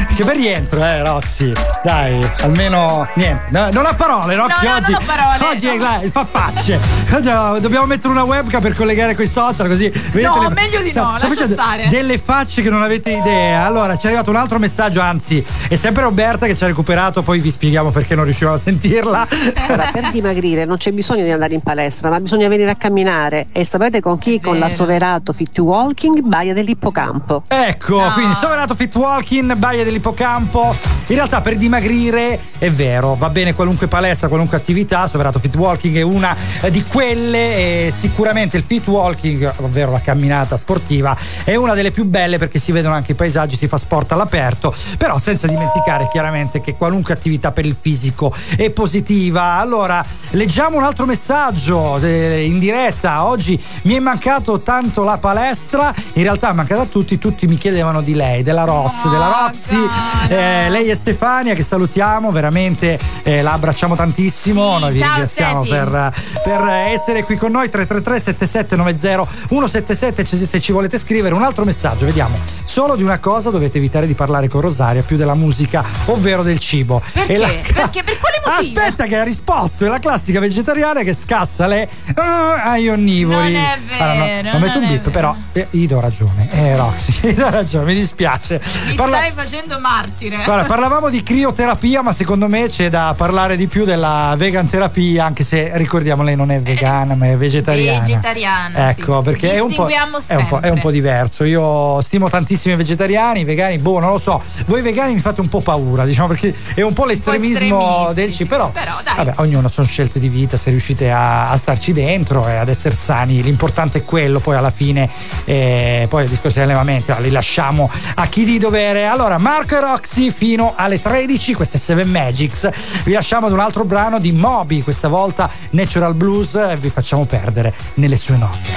Che 0.15 0.23
per 0.23 0.35
rientro, 0.35 0.83
eh, 0.83 1.03
Roxy. 1.03 1.51
Dai, 1.83 2.31
almeno 2.41 3.07
niente. 3.15 3.47
No, 3.49 3.69
non 3.71 3.87
ha 3.87 3.93
parole, 3.95 4.35
Roxy. 4.35 4.65
No, 4.65 4.71
no, 4.71 4.77
oggi 4.77 4.91
non 4.91 5.01
ho 5.01 5.05
parole, 5.05 5.55
oggi 5.55 5.67
è 5.67 5.77
no. 5.77 5.83
là, 5.83 6.01
fa 6.11 6.25
facce. 6.25 7.00
Dobbiamo 7.19 7.85
mettere 7.85 8.07
una 8.07 8.23
webcam 8.23 8.61
per 8.61 8.73
collegare 8.73 9.15
coi 9.15 9.27
social 9.27 9.67
così. 9.67 9.89
vedete 9.89 10.21
No, 10.27 10.47
le- 10.47 10.53
meglio 10.53 10.81
di 10.81 10.89
sta- 10.89 11.01
no, 11.01 11.15
sta 11.17 11.27
lascia 11.27 11.41
facendo 11.43 11.61
stare. 11.61 11.87
Delle 11.89 12.17
facce 12.17 12.61
che 12.61 12.69
non 12.69 12.81
avete 12.81 13.11
idea. 13.11 13.65
Allora, 13.65 13.97
ci 13.97 14.05
è 14.05 14.07
arrivato 14.07 14.29
un 14.29 14.37
altro 14.37 14.59
messaggio, 14.59 15.01
anzi, 15.01 15.43
è 15.67 15.75
sempre 15.75 16.03
Roberta 16.03 16.45
che 16.45 16.55
ci 16.55 16.63
ha 16.63 16.67
recuperato, 16.67 17.21
poi 17.21 17.39
vi 17.39 17.51
spieghiamo 17.51 17.91
perché 17.91 18.15
non 18.15 18.23
riuscivamo 18.23 18.55
a 18.55 18.59
sentirla. 18.59 19.27
Ora, 19.69 19.89
per 19.91 20.09
dimagrire 20.11 20.63
non 20.63 20.77
c'è 20.77 20.91
bisogno 20.91 21.23
di 21.23 21.31
andare 21.31 21.53
in 21.53 21.61
palestra, 21.61 22.09
ma 22.09 22.19
bisogna 22.21 22.47
venire 22.47 22.69
a 22.71 22.75
camminare. 22.75 23.47
E 23.51 23.65
sapete 23.65 23.99
con 23.99 24.17
chi? 24.17 24.39
Con 24.39 24.57
la 24.57 24.69
Soverato 24.69 25.33
Fit 25.33 25.57
Walking 25.59 26.21
Baia 26.21 26.53
dell'Ippocampo. 26.53 27.43
Ecco, 27.47 28.01
quindi 28.13 28.35
Soverato 28.35 28.73
Fit 28.73 28.95
Walking, 28.95 29.53
Baia 29.55 29.83
dell'Ippocampo. 29.83 30.75
In 31.07 31.15
realtà 31.17 31.41
per 31.41 31.57
dimagrire 31.57 32.39
è 32.57 32.71
vero, 32.71 33.15
va 33.15 33.29
bene 33.29 33.53
qualunque 33.53 33.87
palestra, 33.87 34.29
qualunque 34.29 34.55
attività, 34.55 35.07
Soverato 35.07 35.39
Fit 35.39 35.53
Walking 35.55 35.97
è 35.97 36.01
una 36.01 36.33
eh, 36.61 36.71
di 36.71 36.83
quelle 36.85 36.99
e 37.01 37.91
sicuramente 37.91 38.57
il 38.57 38.63
fit 38.63 38.85
walking, 38.87 39.51
ovvero 39.57 39.91
la 39.91 40.01
camminata 40.01 40.55
sportiva, 40.55 41.17
è 41.43 41.55
una 41.55 41.73
delle 41.73 41.89
più 41.89 42.05
belle 42.05 42.37
perché 42.37 42.59
si 42.59 42.71
vedono 42.71 42.93
anche 42.93 43.13
i 43.13 43.15
paesaggi, 43.15 43.55
si 43.55 43.67
fa 43.67 43.77
sport 43.77 44.11
all'aperto, 44.11 44.73
però 44.97 45.17
senza 45.17 45.47
dimenticare 45.47 46.07
chiaramente 46.11 46.61
che 46.61 46.75
qualunque 46.75 47.13
attività 47.13 47.51
per 47.51 47.65
il 47.65 47.75
fisico 47.79 48.31
è 48.55 48.69
positiva. 48.69 49.53
Allora, 49.53 50.05
leggiamo 50.31 50.77
un 50.77 50.83
altro 50.83 51.05
messaggio 51.05 51.97
eh, 51.97 52.45
in 52.45 52.59
diretta. 52.59 53.25
Oggi 53.25 53.59
mi 53.83 53.95
è 53.95 53.99
mancato 53.99 54.59
tanto 54.59 55.03
la 55.03 55.17
palestra, 55.17 55.91
in 56.13 56.23
realtà 56.23 56.51
è 56.51 56.53
mancata 56.53 56.81
a 56.81 56.85
tutti, 56.85 57.17
tutti 57.17 57.47
mi 57.47 57.57
chiedevano 57.57 58.01
di 58.01 58.13
lei, 58.13 58.43
della 58.43 58.63
Ross, 58.63 59.09
della 59.09 59.47
Roxy. 59.47 59.87
Eh, 60.27 60.69
lei 60.69 60.89
è 60.89 60.95
Stefania 60.95 61.55
che 61.55 61.63
salutiamo, 61.63 62.31
veramente 62.31 62.99
eh, 63.23 63.41
la 63.41 63.53
abbracciamo 63.53 63.95
tantissimo, 63.95 64.77
noi 64.77 64.91
vi 64.91 64.99
ciao, 64.99 65.09
ringraziamo 65.09 65.63
Stefi. 65.65 65.79
per, 65.79 66.13
per 66.43 66.89
essere 66.91 67.23
qui 67.23 67.37
con 67.37 67.51
noi 67.51 67.69
333 67.69 68.19
7790 68.19 69.49
177 69.49 70.25
se- 70.25 70.59
ci 70.59 70.71
volete 70.71 70.97
scrivere 70.97 71.33
un 71.33 71.43
altro 71.43 71.63
messaggio, 71.65 72.05
vediamo. 72.05 72.37
Solo 72.63 72.95
di 72.95 73.03
una 73.03 73.19
cosa 73.19 73.49
dovete 73.49 73.77
evitare 73.77 74.07
di 74.07 74.13
parlare 74.13 74.47
con 74.47 74.61
Rosaria 74.61 75.01
più 75.03 75.17
della 75.17 75.35
musica, 75.35 75.83
ovvero 76.05 76.43
del 76.43 76.59
cibo. 76.59 77.01
Perché? 77.13 77.37
La- 77.37 77.47
Perché? 77.47 78.03
Per 78.03 78.17
quale 78.19 78.41
motivo? 78.45 78.79
Aspetta 78.79 79.05
che 79.05 79.17
ha 79.17 79.23
risposto, 79.23 79.85
è 79.85 79.87
la 79.89 79.99
classica 79.99 80.39
vegetariana 80.39 81.01
che 81.03 81.13
scassa 81.13 81.67
le 81.67 81.87
ah, 82.15 82.63
ai 82.63 82.87
onnivori. 82.89 83.53
Non 83.53 83.61
è 83.61 83.77
Allora, 83.99 84.13
no, 84.17 84.23
vero, 84.25 84.51
non 84.51 84.61
metto 84.61 84.79
non 84.79 84.89
un 84.89 84.95
bip, 84.95 85.09
però 85.09 85.35
eh, 85.53 85.67
gli 85.71 85.87
do 85.87 85.99
ragione. 85.99 86.47
Eh, 86.51 86.75
Roxy, 86.75 87.13
gli 87.29 87.33
do 87.33 87.49
ragione, 87.49 87.85
mi 87.85 87.93
dispiace. 87.95 88.61
Mi 88.87 88.95
Parla- 88.95 89.17
stai 89.17 89.31
facendo 89.31 89.79
martire. 89.79 90.41
Guarda, 90.43 90.65
parlavamo 90.65 91.09
di 91.09 91.23
crioterapia, 91.23 92.01
ma 92.01 92.13
secondo 92.13 92.47
me 92.47 92.67
c'è 92.67 92.89
da 92.89 93.13
parlare 93.15 93.55
di 93.55 93.67
più 93.67 93.85
della 93.85 94.33
vegan 94.37 94.67
terapia, 94.69 95.25
anche 95.25 95.43
se 95.43 95.71
ricordiamo 95.75 96.23
lei 96.23 96.35
non 96.35 96.51
è 96.51 96.59
vegana, 96.61 96.79
ma 96.81 97.27
è 97.27 97.37
vegetariana. 97.37 97.99
Vegetariana, 97.99 98.89
Ecco, 98.89 99.17
sì. 99.17 99.23
perché 99.23 99.53
è 99.53 99.59
un, 99.59 99.71
è, 99.71 100.35
un 100.35 100.47
po', 100.47 100.59
è 100.59 100.69
un 100.69 100.79
po' 100.79 100.91
diverso. 100.91 101.43
Io 101.43 102.01
stimo 102.01 102.29
tantissimi 102.29 102.75
vegetariani, 102.75 103.43
vegani, 103.43 103.77
boh, 103.77 103.99
non 103.99 104.11
lo 104.11 104.17
so. 104.17 104.41
Voi 104.65 104.81
vegani 104.81 105.13
mi 105.13 105.19
fate 105.19 105.41
un 105.41 105.49
po' 105.49 105.61
paura, 105.61 106.05
diciamo, 106.05 106.29
perché 106.29 106.53
è 106.73 106.81
un 106.81 106.93
po' 106.93 107.05
l'estremismo 107.05 108.11
del 108.13 108.31
cibo. 108.33 108.49
Però, 108.49 108.69
Però, 108.71 108.99
dai. 109.03 109.15
vabbè, 109.15 109.33
ognuno 109.37 109.67
sono 109.67 109.85
scelte 109.87 110.19
di 110.19 110.29
vita, 110.29 110.57
se 110.57 110.69
riuscite 110.69 111.11
a, 111.11 111.49
a 111.49 111.57
starci 111.57 111.93
dentro 111.93 112.47
e 112.47 112.55
ad 112.55 112.69
essere 112.69 112.95
sani, 112.95 113.41
l'importante 113.41 113.99
è 113.99 114.03
quello, 114.03 114.39
poi 114.39 114.55
alla 114.55 114.71
fine, 114.71 115.09
eh, 115.45 116.05
poi 116.09 116.23
il 116.23 116.29
discorso 116.29 116.57
degli 116.57 116.67
allevamenti, 116.67 117.11
ah, 117.11 117.19
li 117.19 117.29
lasciamo 117.29 117.89
a 118.15 118.25
chi 118.27 118.43
di 118.43 118.57
dovere. 118.57 119.05
Allora, 119.05 119.37
Marco 119.37 119.75
e 119.75 119.79
Roxy 119.79 120.31
fino 120.31 120.73
alle 120.75 120.99
13, 120.99 121.53
queste 121.53 121.77
7 121.77 122.03
Magics. 122.05 122.69
Vi 123.03 123.11
lasciamo 123.11 123.47
ad 123.47 123.53
un 123.53 123.59
altro 123.59 123.83
brano 123.83 124.19
di 124.19 124.31
Moby, 124.31 124.81
questa 124.81 125.07
volta 125.07 125.49
Natural 125.71 126.13
Blues, 126.13 126.70
e 126.71 126.77
vi 126.77 126.89
facciamo 126.89 127.25
perdere 127.25 127.73
nelle 127.95 128.15
sue 128.15 128.37
note. 128.37 128.67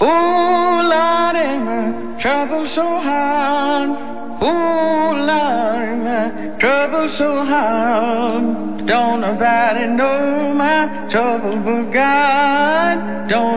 Ooh, 0.00 0.82
Lordy, 0.82 1.56
my 1.58 1.92
trouble 2.18 2.64
so 2.64 2.82
hard. 2.82 3.88
Ooh, 4.42 5.12
Lordy, 5.14 5.94
my 6.02 6.54
trouble 6.58 7.08
so 7.08 7.44
hard. 7.44 8.84
Don't 8.84 9.20
nobody 9.20 9.86
know 9.86 10.52
my 10.54 10.88
trouble 11.08 11.56
but 11.56 11.90
God. 11.92 12.26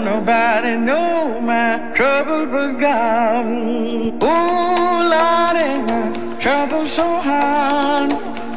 Nobody 0.10 0.76
know 0.76 1.40
my 1.42 1.92
trouble 6.40 6.86
so 6.86 7.22
hard. 7.22 8.12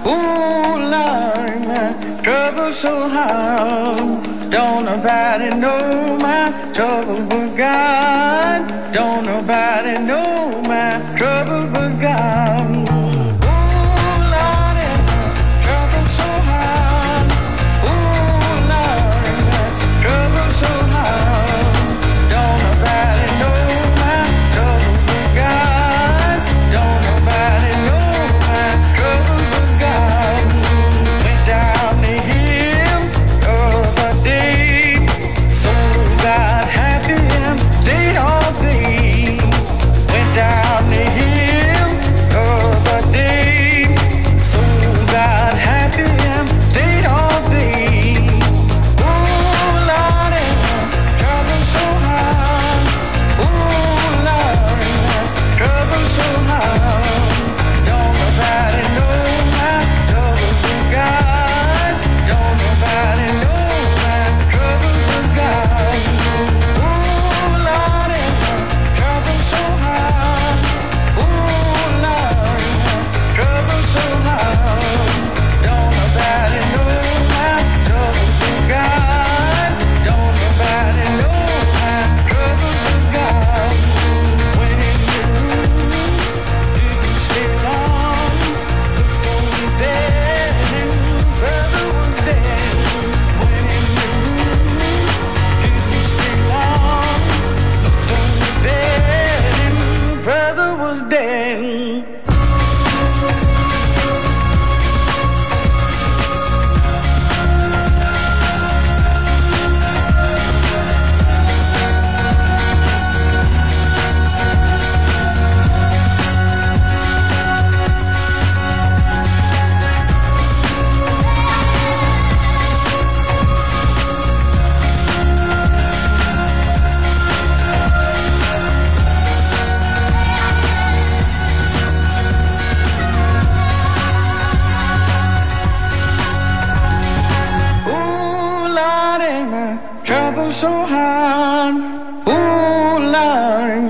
Ooh, 0.07 0.79
Lordy, 0.93 1.67
my 1.67 2.21
trouble 2.23 2.73
so 2.73 3.09
hard. 3.09 4.42
Don't 4.53 4.85
nobody 4.85 5.49
know 5.49 6.19
my 6.21 6.53
trouble 6.75 7.25
but 7.27 7.57
God. 7.57 8.93
Don't 8.93 9.25
nobody 9.25 9.97
know 10.05 10.61
my 10.69 10.91
trouble 11.17 11.71
but 11.73 11.99
God. 11.99 12.82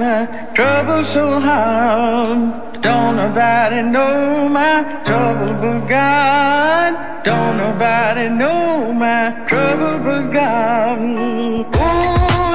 My 0.02 0.26
trouble 0.54 1.04
so 1.04 1.40
hard. 1.40 2.38
Don't 2.82 3.16
nobody 3.16 3.82
know 3.82 4.48
my 4.48 4.82
trouble 5.04 5.52
but 5.60 5.88
God. 5.88 7.24
Don't 7.24 7.56
nobody 7.58 8.28
know 8.28 8.92
my 8.92 9.30
trouble 9.48 9.98
but 10.04 10.32
God. 10.32 10.98
Ooh, 10.98 11.64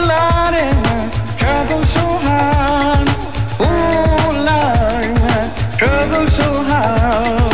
Lordy, 0.09 0.65
my 0.85 0.97
trouble 1.37 1.83
so 1.83 2.05
hard. 2.27 3.07
Ooh, 3.65 4.31
Lordy, 4.47 5.11
my 5.25 5.39
trouble 5.77 6.27
so 6.27 6.49
hard. 6.69 7.46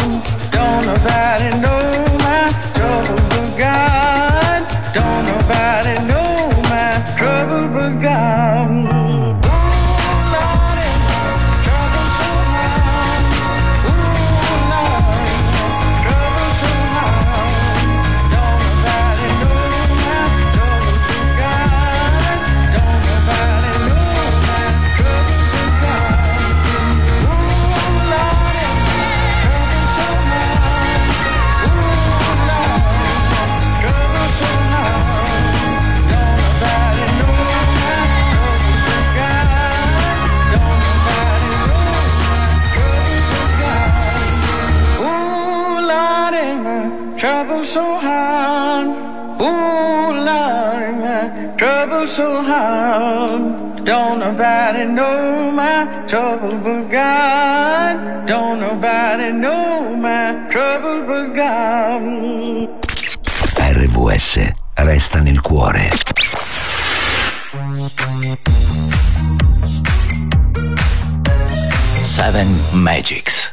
Trouble 47.63 47.65
so 47.65 47.99
hard. 47.99 48.87
Ooh, 49.39 50.11
Lordy, 50.25 50.91
my 50.99 51.55
trouble 51.57 52.07
so 52.07 52.41
hard. 52.41 53.85
Don't 53.85 54.19
nobody 54.19 54.85
know 54.85 55.51
my 55.51 55.85
trouble 56.07 56.57
but 56.59 56.89
God. 56.91 58.27
Don't 58.27 58.59
nobody 58.59 59.31
know 59.31 59.95
my 59.95 60.47
trouble 60.51 61.05
but 61.07 61.35
God. 61.35 62.69
RVS 63.55 64.51
resta 64.75 65.21
nel 65.21 65.41
cuore. 65.41 65.89
Seven 72.03 72.47
Magics. 72.73 73.51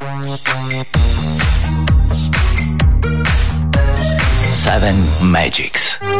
Seven 4.71 4.95
Magics. 5.33 6.20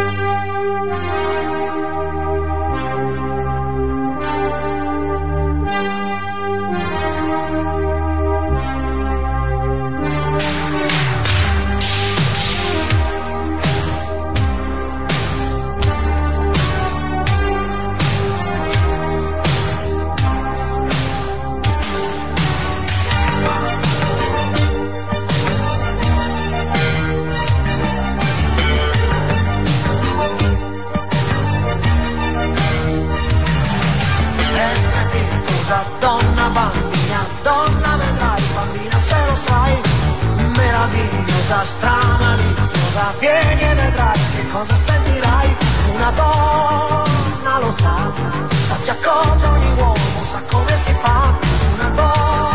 Una 46.11 47.03
donna 47.43 47.59
lo 47.61 47.71
sa, 47.71 47.95
sa 48.67 48.77
già 48.83 48.97
cosa 48.97 49.51
ogni 49.51 49.73
uomo, 49.79 49.95
sa 50.23 50.43
come 50.51 50.77
si 50.77 50.93
fa, 50.95 51.33
una 51.75 51.89
donna 51.91 52.50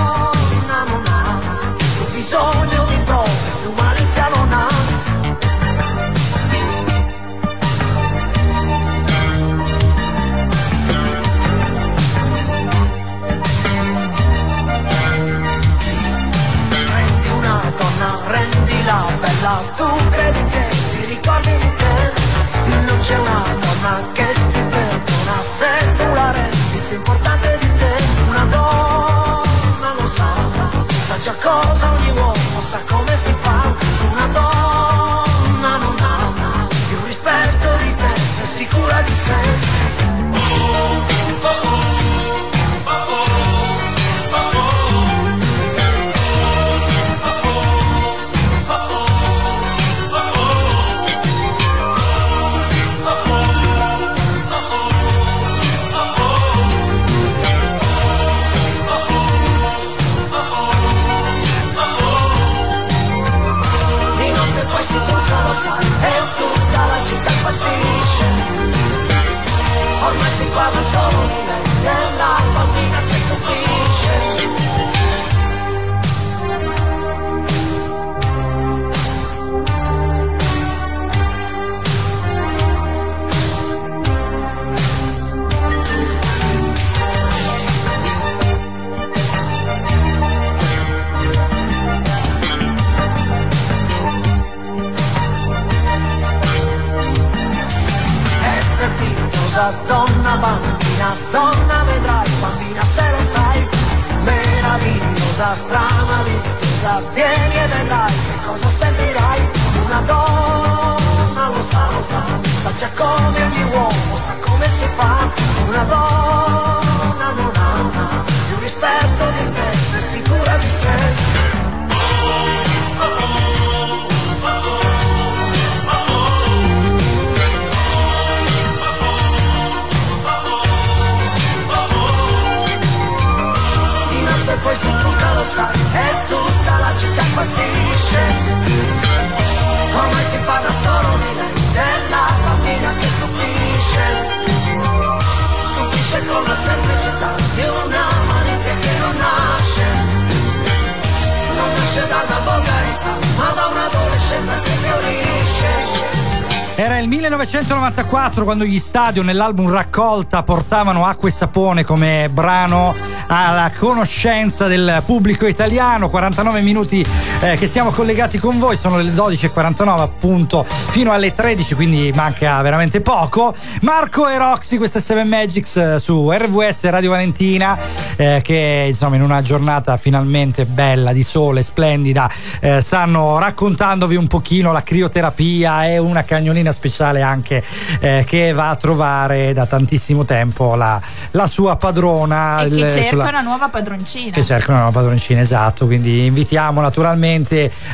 Il 156.98 157.10
1994 157.10 158.44
quando 158.46 158.64
gli 158.64 158.80
stadio 158.80 159.22
nell'album 159.22 159.70
Raccolta 159.70 160.44
portavano 160.44 161.06
Acqua 161.06 161.28
e 161.28 161.32
Sapone 161.32 161.84
come 161.84 162.30
brano 162.32 162.96
alla 163.28 163.70
conoscenza 163.78 164.68
del 164.68 165.04
pubblico 165.06 165.46
italiano. 165.46 166.10
49 166.10 166.62
minuti 166.62 167.06
eh, 167.42 167.58
che 167.58 167.68
siamo 167.68 167.92
collegati 167.92 168.40
con 168.40 168.58
voi, 168.58 168.76
sono 168.78 168.98
le 168.98 169.12
12.49 169.12 170.00
appunto 170.00 170.64
fino 170.68 171.12
alle 171.12 171.34
13, 171.34 171.76
quindi 171.76 172.12
manca 172.16 172.60
veramente 172.62 173.02
poco. 173.02 173.54
Marco 173.82 174.28
e 174.28 174.38
Roxy, 174.38 174.78
questa 174.78 174.98
è 174.98 175.02
Seven 175.02 175.28
Magics 175.28 175.76
eh, 175.78 176.00
su 176.00 176.32
RVS 176.32 176.90
Radio 176.90 177.12
Valentina, 177.12 177.78
eh, 178.16 178.40
che 178.44 178.86
insomma 178.90 179.18
in 179.18 179.22
una 179.22 179.42
giornata 179.42 179.98
finalmente 179.98 180.66
bella 180.66 181.12
di 181.14 181.22
sole, 181.24 181.62
splendida, 181.62 182.28
eh, 182.62 182.82
stanno 182.82 183.38
raccontandovi 183.38 184.16
un 184.16 184.26
pochino 184.28 184.72
la 184.72 184.82
crioterapia 184.82 185.86
e 185.88 185.98
una 186.00 186.24
cagnolina 186.24 186.72
speciale 186.72 187.22
anche 187.22 187.64
eh, 188.00 188.24
che 188.26 188.54
va 188.54 188.70
a 188.70 188.76
trovare 188.76 189.54
da 189.54 189.66
tantissimo 189.68 190.26
tempo 190.26 190.74
la, 190.76 191.00
la 191.32 191.48
sua 191.48 191.76
padrona. 191.76 192.62
E 192.62 192.70
che 192.70 192.76
il- 192.76 192.92
cerca 192.92 193.10
sulla- 193.10 193.28
una 193.28 193.42
nuova 193.42 193.68
padroncina. 193.68 194.32
che 194.32 194.44
cercano 194.44 194.80
una 194.80 194.92
padroncina, 194.92 195.42
esatto. 195.42 195.86
Quindi 195.86 196.26
invitiamo 196.26 196.82
naturalmente 196.82 197.24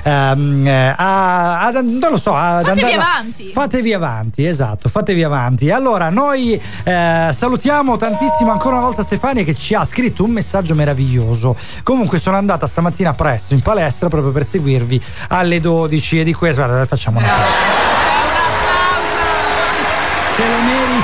ehm, 0.03 0.67
eh, 0.67 0.93
a, 0.97 1.61
a- 1.67 1.71
non 1.71 2.09
lo 2.11 2.17
so, 2.17 2.36
ad 2.36 2.65
Fatevi 2.65 2.82
andare- 2.82 2.93
avanti. 2.95 3.47
Fatevi 3.53 3.93
avanti, 3.93 4.45
esatto, 4.45 4.89
fatevi 4.89 5.23
avanti. 5.23 5.69
Allora, 5.71 6.09
noi 6.09 6.59
eh, 6.84 7.29
salutiamo 7.36 7.97
tantissimo 7.97 8.51
ancora 8.51 8.75
una 8.77 8.86
volta 8.86 9.03
Stefania 9.03 9.43
che 9.43 9.55
ci 9.55 9.73
ha 9.73 9.84
scritto 9.86 10.23
un 10.23 10.32
messaggio 10.32 10.75
meraviglioso. 10.75 11.55
Comunque 11.84 12.19
sono 12.19 12.38
andata 12.38 12.67
stamattina 12.67 13.13
presto 13.13 13.53
in 13.53 13.61
palestra 13.61 14.07
proprio 14.09 14.32
per 14.32 14.45
seguirvi 14.45 15.01
alle 15.29 15.59
12 15.61 16.19
e 16.19 16.23
di 16.23 16.34
questo 16.34 16.63
guarda, 16.65 16.86
facciamo 16.86 17.19
una 17.19 17.27
pausa. 17.27 18.11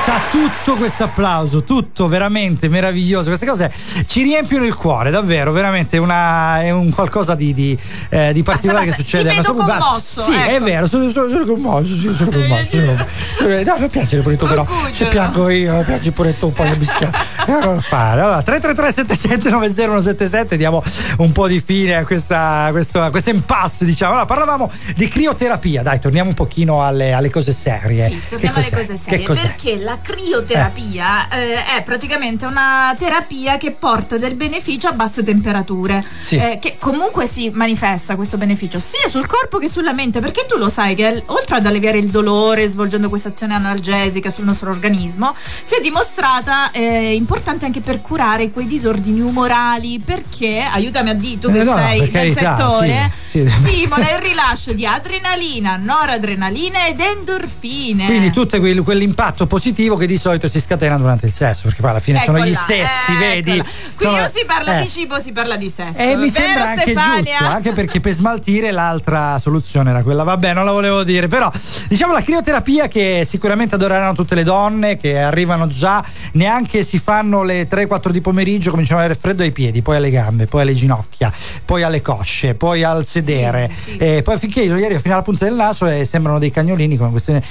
Sta 0.08 0.22
tutto 0.32 0.76
questo 0.78 1.04
applauso, 1.04 1.64
tutto 1.64 2.08
veramente 2.08 2.70
meraviglioso. 2.70 3.28
Queste 3.28 3.46
cose 3.46 3.70
ci 4.06 4.24
riempiono 4.24 4.64
il 4.64 4.74
cuore, 4.74 5.10
davvero, 5.12 5.52
veramente 5.52 5.98
una, 5.98 6.62
è 6.62 6.70
un 6.72 6.92
qualcosa 6.92 7.36
di, 7.36 7.54
di, 7.54 7.78
eh, 8.08 8.32
di 8.32 8.42
particolare 8.42 8.86
basta, 8.86 9.02
che 9.02 9.04
succede. 9.06 9.30
ti 9.32 9.36
vedo 9.36 9.48
sono- 9.50 9.66
basta. 9.66 9.84
commosso, 9.84 10.22
Sì, 10.22 10.32
è 10.34 10.54
ecco. 10.56 10.64
vero, 10.64 10.88
sono, 10.88 11.10
sono, 11.10 11.30
sono 11.30 11.46
commosso, 11.46 11.96
sì, 11.98 12.14
sono 12.14 12.32
commosso. 12.32 12.68
sono 12.72 12.86
commosso. 12.86 13.66
No, 13.66 13.78
non 13.80 13.90
piace 13.90 14.18
pure 14.22 14.38
tu, 14.38 14.48
però. 14.48 14.66
Se 14.92 15.06
piango 15.08 15.50
io, 15.50 15.84
piangi 15.86 16.12
pure 16.12 16.40
tu 16.40 16.46
un 16.46 16.54
po' 16.54 16.64
di 16.64 16.76
bischiato. 16.76 17.18
Eh, 17.48 17.60
non 17.60 17.80
fare. 17.80 18.22
Allora, 18.22 18.42
333 18.42 19.50
90177 19.50 20.58
diamo 20.58 20.84
un 21.20 21.32
po' 21.32 21.48
di 21.48 21.62
fine 21.62 21.96
a 21.96 22.06
questa, 22.06 22.68
questo, 22.72 23.02
a 23.02 23.10
questo 23.10 23.30
impasse, 23.30 23.86
diciamo. 23.86 24.12
Allora, 24.12 24.26
parlavamo 24.26 24.70
di 24.96 25.08
crioterapia, 25.08 25.82
dai, 25.82 26.00
torniamo 26.00 26.30
un 26.30 26.36
pochino 26.36 26.84
alle, 26.84 27.14
alle 27.14 27.30
cose 27.30 27.54
serie. 27.54 28.10
Sì, 28.10 28.22
torniamo 28.30 28.58
alle 28.58 28.70
cose 28.70 29.00
Che 29.06 29.18
serie. 29.18 29.26
Perché 29.26 29.78
la 29.78 29.98
crioterapia 30.02 31.30
eh, 31.30 31.78
è 31.78 31.84
praticamente 31.84 32.46
una 32.46 32.94
terapia 32.98 33.58
che 33.58 33.72
porta 33.72 34.18
del 34.18 34.36
beneficio 34.36 34.90
a 34.90 34.92
basse 34.92 35.24
temperature. 35.24 36.04
Sì. 36.22 36.36
Eh, 36.36 36.60
che 36.62 36.76
comunque 36.78 37.28
si 37.28 37.50
manifesta 37.50 38.16
questo 38.16 38.38
beneficio 38.38 38.80
sia 38.80 39.08
sul 39.08 39.26
corpo 39.26 39.58
che 39.58 39.70
sulla 39.70 39.94
mente. 39.94 40.20
Perché 40.20 40.46
tu 40.48 40.58
lo 40.58 40.70
sai 40.70 40.96
che 40.96 41.24
oltre 41.28 41.56
ad 41.56 41.66
alleviare 41.66 41.98
il 41.98 42.10
dolore 42.10 42.68
svolgendo 42.68 43.08
questa 43.08 43.30
azione 43.30 43.56
analgesica 43.56 44.30
sul 44.30 44.44
nostro 44.44 44.70
organismo, 44.70 45.34
si 45.64 45.76
è 45.76 45.82
dimostrata 45.82 46.72
eh, 46.72 47.14
importante 47.38 47.66
anche 47.66 47.82
per 47.82 48.02
curare 48.02 48.50
quei 48.52 48.66
disordini 48.66 49.22
umorali. 49.22 50.00
Perché, 50.04 50.60
aiutami 50.60 51.10
a 51.12 51.14
dire 51.14 51.40
tu 51.40 51.52
che 51.52 51.60
Eh, 51.60 51.64
no, 51.64 51.76
sei 51.78 52.00
nel 52.00 52.12
carità, 52.12 52.56
settore, 52.58 53.12
sì, 53.28 53.46
sì. 53.46 53.52
stimola 53.52 54.10
il 54.12 54.20
rilascio 54.22 54.74
di 54.74 54.86
adrenalina, 54.86 55.76
noradrenalina 55.78 56.88
ed 56.88 57.00
endorfine. 57.00 58.06
Quindi 58.06 58.32
tutto 58.32 58.58
quel- 58.60 58.82
quell'impatto 58.82 59.46
positivo 59.48 59.96
che 59.96 60.08
di 60.08 60.18
solito 60.18 60.48
si 60.48 60.60
scatena 60.60 60.98
durante 60.98 61.26
il 61.28 61.34
sesso, 61.34 61.64
perché 61.66 61.82
poi 61.82 61.90
alla 61.92 62.00
fine 62.00 62.20
sono 62.22 62.38
Eccola, 62.38 62.52
gli 62.52 62.56
stessi, 62.56 63.12
eccola. 63.12 63.20
vedi? 63.28 63.60
Qui 63.62 64.06
Sono- 64.06 64.18
non 64.18 64.30
si 64.34 64.46
parla 64.46 64.80
eh. 64.80 64.82
di 64.82 64.90
cibo, 64.90 65.20
si 65.20 65.32
parla 65.32 65.56
di 65.58 65.70
sesso. 65.70 65.98
E 66.00 66.16
mi 66.16 66.30
Vero, 66.30 66.46
sembra 66.46 66.64
anche 66.70 66.82
Stefania? 66.82 67.38
giusto, 67.38 67.46
anche 67.46 67.72
perché 67.74 68.00
per 68.00 68.14
smaltire 68.14 68.72
l'altra 68.72 69.38
soluzione 69.40 69.90
era 69.92 70.02
quella, 70.04 70.24
vabbè, 70.24 70.54
non 70.54 70.66
la 70.66 70.72
volevo 70.72 71.04
dire, 71.04 71.28
però 71.28 71.52
diciamo 71.88 72.14
la 72.14 72.22
crioterapia 72.22 72.88
che 72.88 73.26
sicuramente 73.28 73.76
adoreranno 73.76 74.14
tutte 74.16 74.34
le 74.36 74.44
donne 74.44 74.98
che 74.98 75.20
arrivano 75.20 75.68
già, 75.68 76.04
neanche 76.34 76.84
si 76.84 76.98
fanno 77.00 77.27
le 77.44 77.68
3-4 77.68 78.10
di 78.10 78.22
pomeriggio, 78.22 78.72
cominciano 78.72 79.00
ad 79.00 79.06
avere 79.06 79.20
freddo 79.20 79.44
ai 79.44 79.52
piedi, 79.52 79.82
poi 79.82 79.98
alle 79.98 80.10
gambe, 80.10 80.46
poi 80.46 80.62
alle 80.62 80.74
ginocchia, 80.74 81.32
poi 81.66 81.84
alle 81.84 82.02
cosce, 82.02 82.56
poi 82.56 82.84
al 82.84 83.06
sedere, 83.06 83.70
e 83.98 84.22
poi 84.22 84.38
finché 84.38 84.62
io 84.62 84.78
ieri 84.78 84.98
fino 85.00 85.14
alla 85.14 85.24
punta 85.24 85.46
del 85.46 85.56
naso 85.56 85.86
e 85.88 86.06
sembrano 86.06 86.40
dei 86.40 86.52
cagnolini 86.52 86.98
con 86.98 87.12
queste 87.12 87.44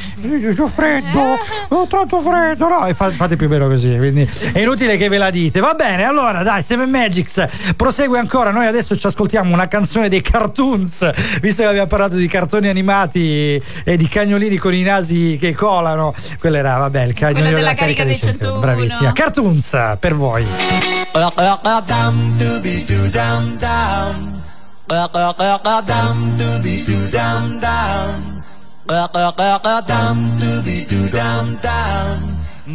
ho 0.59 0.69
freddo, 0.69 1.39
ho 1.69 1.87
tanto 1.87 2.21
freddo, 2.21 2.69
no, 2.69 2.87
e 2.87 2.95
fa- 2.95 3.11
fate 3.11 3.37
più 3.37 3.47
o 3.47 3.49
meno 3.49 3.69
così, 3.69 3.95
quindi 3.97 4.29
è 4.53 4.61
inutile 4.61 4.97
che 4.97 5.09
ve 5.09 5.19
la 5.19 5.31
dite. 5.31 5.61
Va 5.61 5.75
bene, 5.75 6.05
allora 6.05 6.43
dai, 6.43 6.63
Seven 6.63 6.89
Magics 6.89 7.45
prosegue 7.77 8.19
ancora. 8.19 8.51
Noi 8.51 8.67
adesso 8.67 8.97
ci 8.97 9.07
ascoltiamo 9.07 9.53
una 9.53 9.69
canzone 9.69 10.09
dei 10.09 10.23
cartoons, 10.23 11.11
visto 11.41 11.63
che 11.63 11.69
abbiamo 11.69 11.87
parlato 11.87 12.17
di 12.17 12.27
cartoni 12.27 12.69
animati 12.69 13.63
e 13.85 13.97
di 13.97 14.09
cagnolini 14.09 14.57
con 14.57 14.75
i 14.75 14.83
nasi 14.83 15.37
che 15.39 15.55
colano. 15.55 16.15
Quello 16.39 16.57
era, 16.57 16.77
vabbè, 16.79 17.05
il 17.05 17.13
cagnolino 17.13 17.57
della 17.57 17.67
della 17.67 17.75
carica 17.75 18.05
dei 18.05 18.19
101. 18.19 18.61
Bravissima. 18.61 19.13
Kunza 19.57 19.97
per 19.97 20.15
voi. 20.15 20.45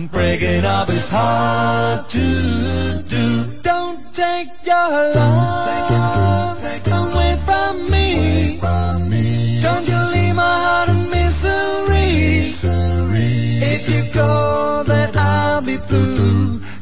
Breaking 0.10 0.66
up 0.66 0.90
is 0.90 1.10
hard 1.12 2.08
to 2.10 3.04
do. 3.08 3.62
Don't 3.62 4.00
take 4.14 4.50
your 4.66 5.14
love 5.14 6.64
away 6.88 7.36
from 7.46 7.92
me. 7.92 8.58
Don't 9.62 9.88
you 9.88 10.00
leave 10.14 10.36
my 10.36 10.42
heart 10.42 10.90
in 10.90 11.10
misery. 11.10 12.42
If 13.62 13.90
you 13.90 14.04
go, 14.14 14.84
then 14.88 15.11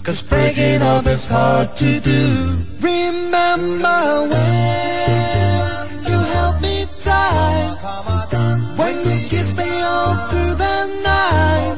Cause 0.09 0.23
breaking 0.23 0.81
up 0.81 1.05
is 1.05 1.27
hard 1.29 1.77
to 1.77 1.99
do. 1.99 2.65
Remember 2.81 4.25
when 4.25 5.85
you 6.09 6.17
held 6.33 6.59
me 6.63 6.87
tight. 6.99 7.77
When 8.75 8.95
you 9.05 9.29
kissed 9.29 9.55
me 9.55 9.69
all 9.83 10.15
through 10.31 10.55
the 10.55 10.77
night. 11.05 11.77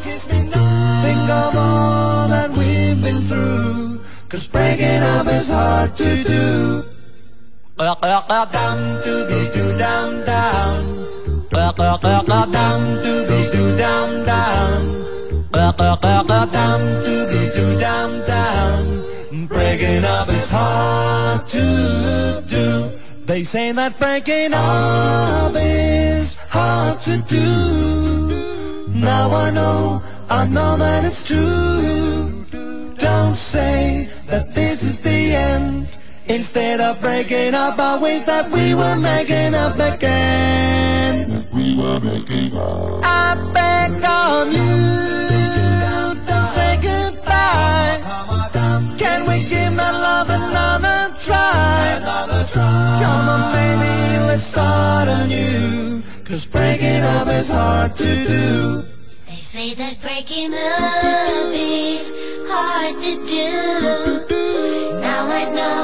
Think 1.03 1.29
of 1.29 1.57
all 1.57 2.29
that 2.29 2.49
we've 2.51 3.03
been 3.03 3.21
through. 3.23 3.99
Cause 4.29 4.47
breaking 4.47 5.03
up 5.03 5.27
is 5.27 5.49
hard 5.49 5.93
to 5.97 6.23
do. 6.23 6.86
Dum 7.75 8.79
dooby 9.03 9.41
doo 9.53 9.77
dum 9.77 10.23
dum. 10.23 10.86
Dum 11.51 12.82
dooby 13.03 13.51
doo 13.51 13.75
dum 13.75 15.11
dum. 15.82 16.82
Dooby 17.05 17.53
doo 17.55 17.79
dum 17.79 18.11
dum. 18.27 19.47
Breaking 19.47 20.03
up 20.05 20.29
is 20.29 20.51
hard 20.51 21.47
to 21.49 22.43
do. 22.47 22.89
They 23.25 23.43
say 23.43 23.71
that 23.71 23.97
breaking 23.99 24.51
up 24.53 25.53
is 25.55 26.36
hard 26.49 27.01
to 27.01 27.17
do. 27.27 27.47
Now 28.99 29.32
I 29.32 29.51
know, 29.51 30.01
I 30.29 30.47
know 30.47 30.77
that 30.77 31.05
it's 31.05 31.27
true. 31.27 32.45
Don't 32.97 33.36
say 33.36 34.09
that 34.27 34.53
this 34.53 34.84
is 34.84 34.99
the 34.99 35.36
end. 35.36 35.91
Instead 36.27 36.79
of 36.79 37.01
breaking 37.01 37.53
up, 37.55 37.79
I 37.79 37.97
wish 37.97 38.23
that 38.23 38.49
we 38.51 38.75
were 38.75 38.95
making 38.95 39.53
up 39.55 39.75
again. 39.75 41.27
We 41.53 41.75
were 41.75 41.99
making 41.99 42.55
up. 42.55 43.51
Let's 54.32 54.43
start 54.43 55.09
anew. 55.09 56.01
Cause 56.23 56.45
breaking 56.45 57.03
up 57.15 57.27
is 57.27 57.51
hard 57.51 57.93
to 57.97 58.11
do. 58.34 58.84
They 59.27 59.41
say 59.53 59.73
that 59.73 59.99
breaking 60.01 60.53
up 60.53 61.51
is 61.53 62.07
hard 62.47 62.95
to 63.07 63.13
do. 63.36 63.49
Now 65.01 65.23
I 65.39 65.43
know, 65.57 65.84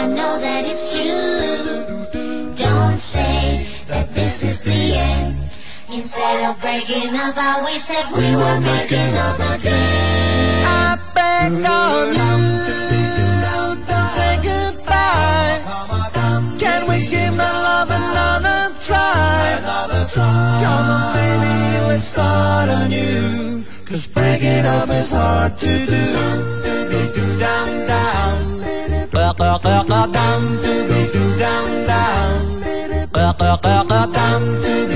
I 0.00 0.02
know 0.08 0.32
that 0.44 0.62
it's 0.72 0.86
true. 0.96 2.54
Don't 2.56 2.98
say 2.98 3.66
that 3.88 4.14
this 4.14 4.42
is 4.42 4.62
the 4.62 4.82
end. 4.96 5.50
Instead 5.92 6.48
of 6.48 6.58
breaking 6.62 7.14
up, 7.14 7.36
I 7.36 7.60
wish 7.62 7.84
that 7.92 8.06
we 8.16 8.28
were 8.40 8.60
making 8.72 9.12
up 9.28 9.38
again. 9.54 10.64
I 10.64 10.96
beg 11.14 11.52
of 11.78 12.16
you 12.16 12.81
Start 22.02 22.68
anew. 22.68 23.62
Cause 23.84 24.08
breaking 24.08 24.66
up 24.66 24.88
is 24.90 25.12
hard 25.12 25.56
to 25.58 25.86
do. 25.86 26.04
Do 26.90 27.12
do 27.14 27.38
down 27.38 27.86
down. 27.86 28.60
Down 29.12 29.34
do 31.12 31.24
down 31.38 31.86
down. 31.86 32.22
Down 33.12 34.91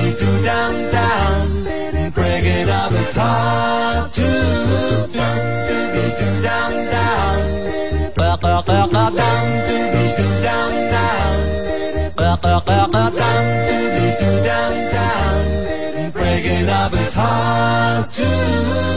hard 18.27 18.96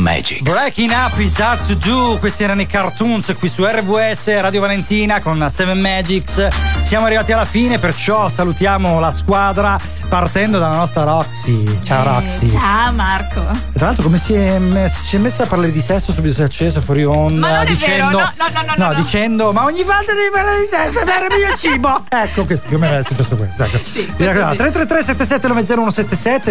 Magic. 0.00 0.42
Breaking 0.42 0.90
up 0.90 1.18
is 1.18 1.38
hard 1.38 1.66
to 1.66 1.74
do, 1.74 2.16
questi 2.18 2.42
erano 2.44 2.60
i 2.62 2.66
cartoons 2.66 3.34
qui 3.38 3.48
su 3.48 3.64
RVS 3.64 4.40
Radio 4.40 4.60
Valentina 4.60 5.20
con 5.20 5.46
Seven 5.50 5.80
Magics. 5.80 6.46
Siamo 6.84 7.06
arrivati 7.06 7.32
alla 7.32 7.44
fine, 7.44 7.78
perciò 7.78 8.28
salutiamo 8.28 9.00
la 9.00 9.10
squadra 9.10 9.78
partendo 10.08 10.60
dalla 10.60 10.76
nostra 10.76 11.02
Roxy. 11.02 11.80
Ciao 11.82 12.02
Eh, 12.02 12.20
Roxy. 12.20 12.48
Ciao 12.48 12.92
Marco. 12.92 13.44
Tra 13.72 13.86
l'altro 13.86 14.04
come 14.04 14.18
si 14.18 14.34
è, 14.34 14.56
mess- 14.58 15.02
si 15.02 15.16
è 15.16 15.18
messa 15.18 15.42
a 15.42 15.46
parlare 15.46 15.72
di 15.72 15.80
sesso 15.80 16.12
subito 16.12 16.34
si 16.34 16.42
è 16.42 16.44
accesa 16.44 16.80
fuori 16.80 17.04
onda 17.04 17.40
Ma 17.40 17.48
non 17.56 17.66
è 17.66 17.68
dicendo, 17.70 18.16
vero, 18.16 18.30
no, 18.36 18.38
no, 18.38 18.46
no, 18.54 18.62
no, 18.62 18.74
no, 18.76 18.92
no. 18.92 19.02
dicendo 19.02 19.52
ma 19.52 19.64
ogni 19.64 19.82
volta 19.82 20.12
devi 20.12 20.30
parlare 20.32 20.60
di 20.60 20.66
sesso 20.70 21.04
per 21.04 21.26
il 21.28 21.44
mio 21.44 21.56
cibo 21.56 22.04
ecco 22.08 22.44
questo 22.44 22.66
più 22.68 22.76
o 22.76 22.78
meno 22.78 22.98
è 22.98 23.02
successo 23.04 23.34
questo 23.36 23.64
ecco. 23.64 23.78
Mi 24.16 24.26
raccomando, 24.26 24.56
333 24.56 25.02
77 25.02 25.48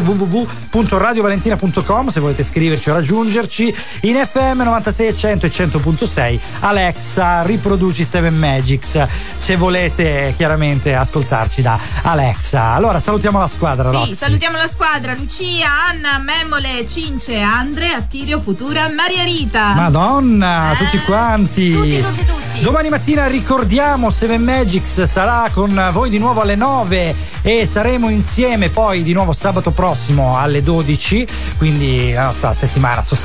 www.radiovalentina.com 0.02 2.10
se 2.10 2.20
volete 2.20 2.44
scriverci 2.44 2.90
o 2.90 2.94
raggiungerci 3.36 3.76
in 4.02 4.16
FM 4.16 4.62
96 4.62 5.16
100 5.16 5.46
e 5.46 5.50
100.6 5.50 6.40
Alexa 6.62 7.42
riproduci 7.44 8.04
7 8.04 8.30
Magics 8.30 9.08
se 9.38 9.56
volete 9.58 10.34
chiaramente 10.38 10.96
ascoltarci 10.96 11.62
da 11.62 11.78
Alexa 12.04 12.74
allora 12.74 13.00
salutiamo 13.00 13.40
la 13.40 13.48
squadra 13.48 13.90
Sì, 13.90 13.96
Roxy. 13.96 14.16
salutiamo 14.16 14.58
la 14.58 14.68
squadra: 14.70 15.14
Lucia, 15.14 15.68
Anna, 15.90 16.18
Memole, 16.20 16.88
Cince, 16.88 17.40
Andre, 17.40 17.90
Attilio, 17.90 18.40
Futura, 18.40 18.90
Maria 18.90 19.24
Rita. 19.24 19.74
Madonna, 19.74 20.74
tutti 20.78 20.98
quanti. 21.00 21.72
Eh, 21.72 22.02
tutti, 22.02 22.02
tutti, 22.02 22.26
tutti. 22.26 22.62
Domani 22.62 22.90
mattina 22.90 23.28
ricordiamo 23.28 24.10
Seven 24.10 24.42
Magics 24.42 25.04
sarà 25.04 25.50
con 25.52 25.90
voi 25.92 26.10
di 26.10 26.18
nuovo 26.20 26.42
alle 26.42 26.56
9 26.56 27.16
e 27.42 27.66
saremo 27.68 28.10
insieme 28.10 28.70
poi 28.70 29.04
di 29.04 29.14
nuovo 29.14 29.34
sabato 29.34 29.72
prossimo 29.72 30.38
alle 30.38 30.64
12, 30.64 31.28
quindi 31.58 32.12
la 32.14 32.26
nostra 32.26 32.54
settimana 32.54 33.04
sostanzialmente 33.04 33.24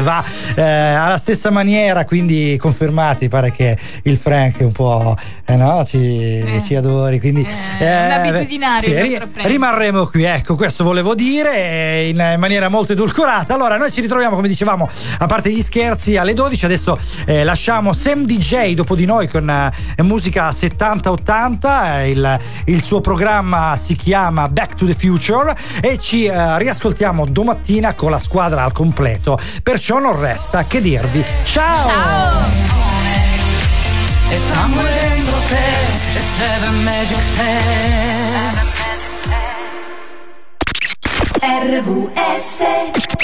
va 0.00 0.24
eh, 0.54 0.62
alla 0.62 1.18
stessa 1.18 1.50
maniera, 1.50 2.04
quindi 2.04 2.56
confermati, 2.58 3.28
pare 3.28 3.50
che 3.52 3.76
il 4.02 4.16
Frank 4.16 4.60
un 4.60 4.72
po' 4.72 5.16
eh, 5.50 5.56
no, 5.56 5.82
ci, 5.86 6.44
ci 6.66 6.74
adori, 6.74 7.18
quindi 7.18 7.42
è 7.78 8.04
un 8.04 8.10
abitudinario 8.10 8.90
il 8.90 9.08
nostro 9.08 9.28
Frank. 9.32 9.48
rimarremo 9.48 10.06
qui, 10.06 10.24
ecco, 10.24 10.56
questo 10.56 10.84
volevo 10.84 11.14
dire 11.14 11.54
eh, 11.56 12.08
in 12.08 12.36
maniera 12.38 12.68
molto 12.68 12.92
edulcorata. 12.92 13.54
Allora, 13.54 13.78
noi 13.78 13.90
ci 13.90 14.02
ritroviamo, 14.02 14.36
come 14.36 14.46
dicevamo, 14.46 14.90
a 15.18 15.24
parte 15.26 15.50
gli 15.50 15.62
scherzi, 15.62 16.18
alle 16.18 16.34
12. 16.34 16.66
Adesso 16.66 16.98
eh, 17.24 17.44
lasciamo 17.44 17.94
Sam 17.94 18.26
DJ 18.26 18.74
dopo 18.74 18.94
di 18.94 19.06
noi 19.06 19.26
con 19.26 19.48
eh, 19.48 20.02
musica 20.02 20.50
70-80. 20.50 21.94
eh, 21.94 22.10
Il, 22.10 22.40
il 22.66 22.82
suo 22.82 23.00
programma 23.00 23.78
si 23.80 23.96
chiama 23.96 24.50
Back 24.50 24.74
to 24.74 24.84
the 24.84 24.94
Future 24.94 25.56
e 25.80 25.96
ci 25.98 26.26
eh, 26.26 26.58
riascoltiamo 26.58 27.24
domattina 27.24 27.94
con 27.94 28.10
la 28.10 28.20
squadra 28.20 28.64
al 28.64 28.72
completo. 28.72 29.38
Perciò 29.62 29.98
non 29.98 30.20
resta 30.20 30.64
che 30.64 30.82
dirvi 30.82 31.24
ciao! 31.44 32.97
E 34.30 34.36
somewhere 34.36 34.92
dentro 35.00 35.38
te, 35.48 35.66
the 36.14 36.20
seven 36.36 36.84
magic 36.84 37.22
set. 37.34 38.56
RVS 41.40 43.17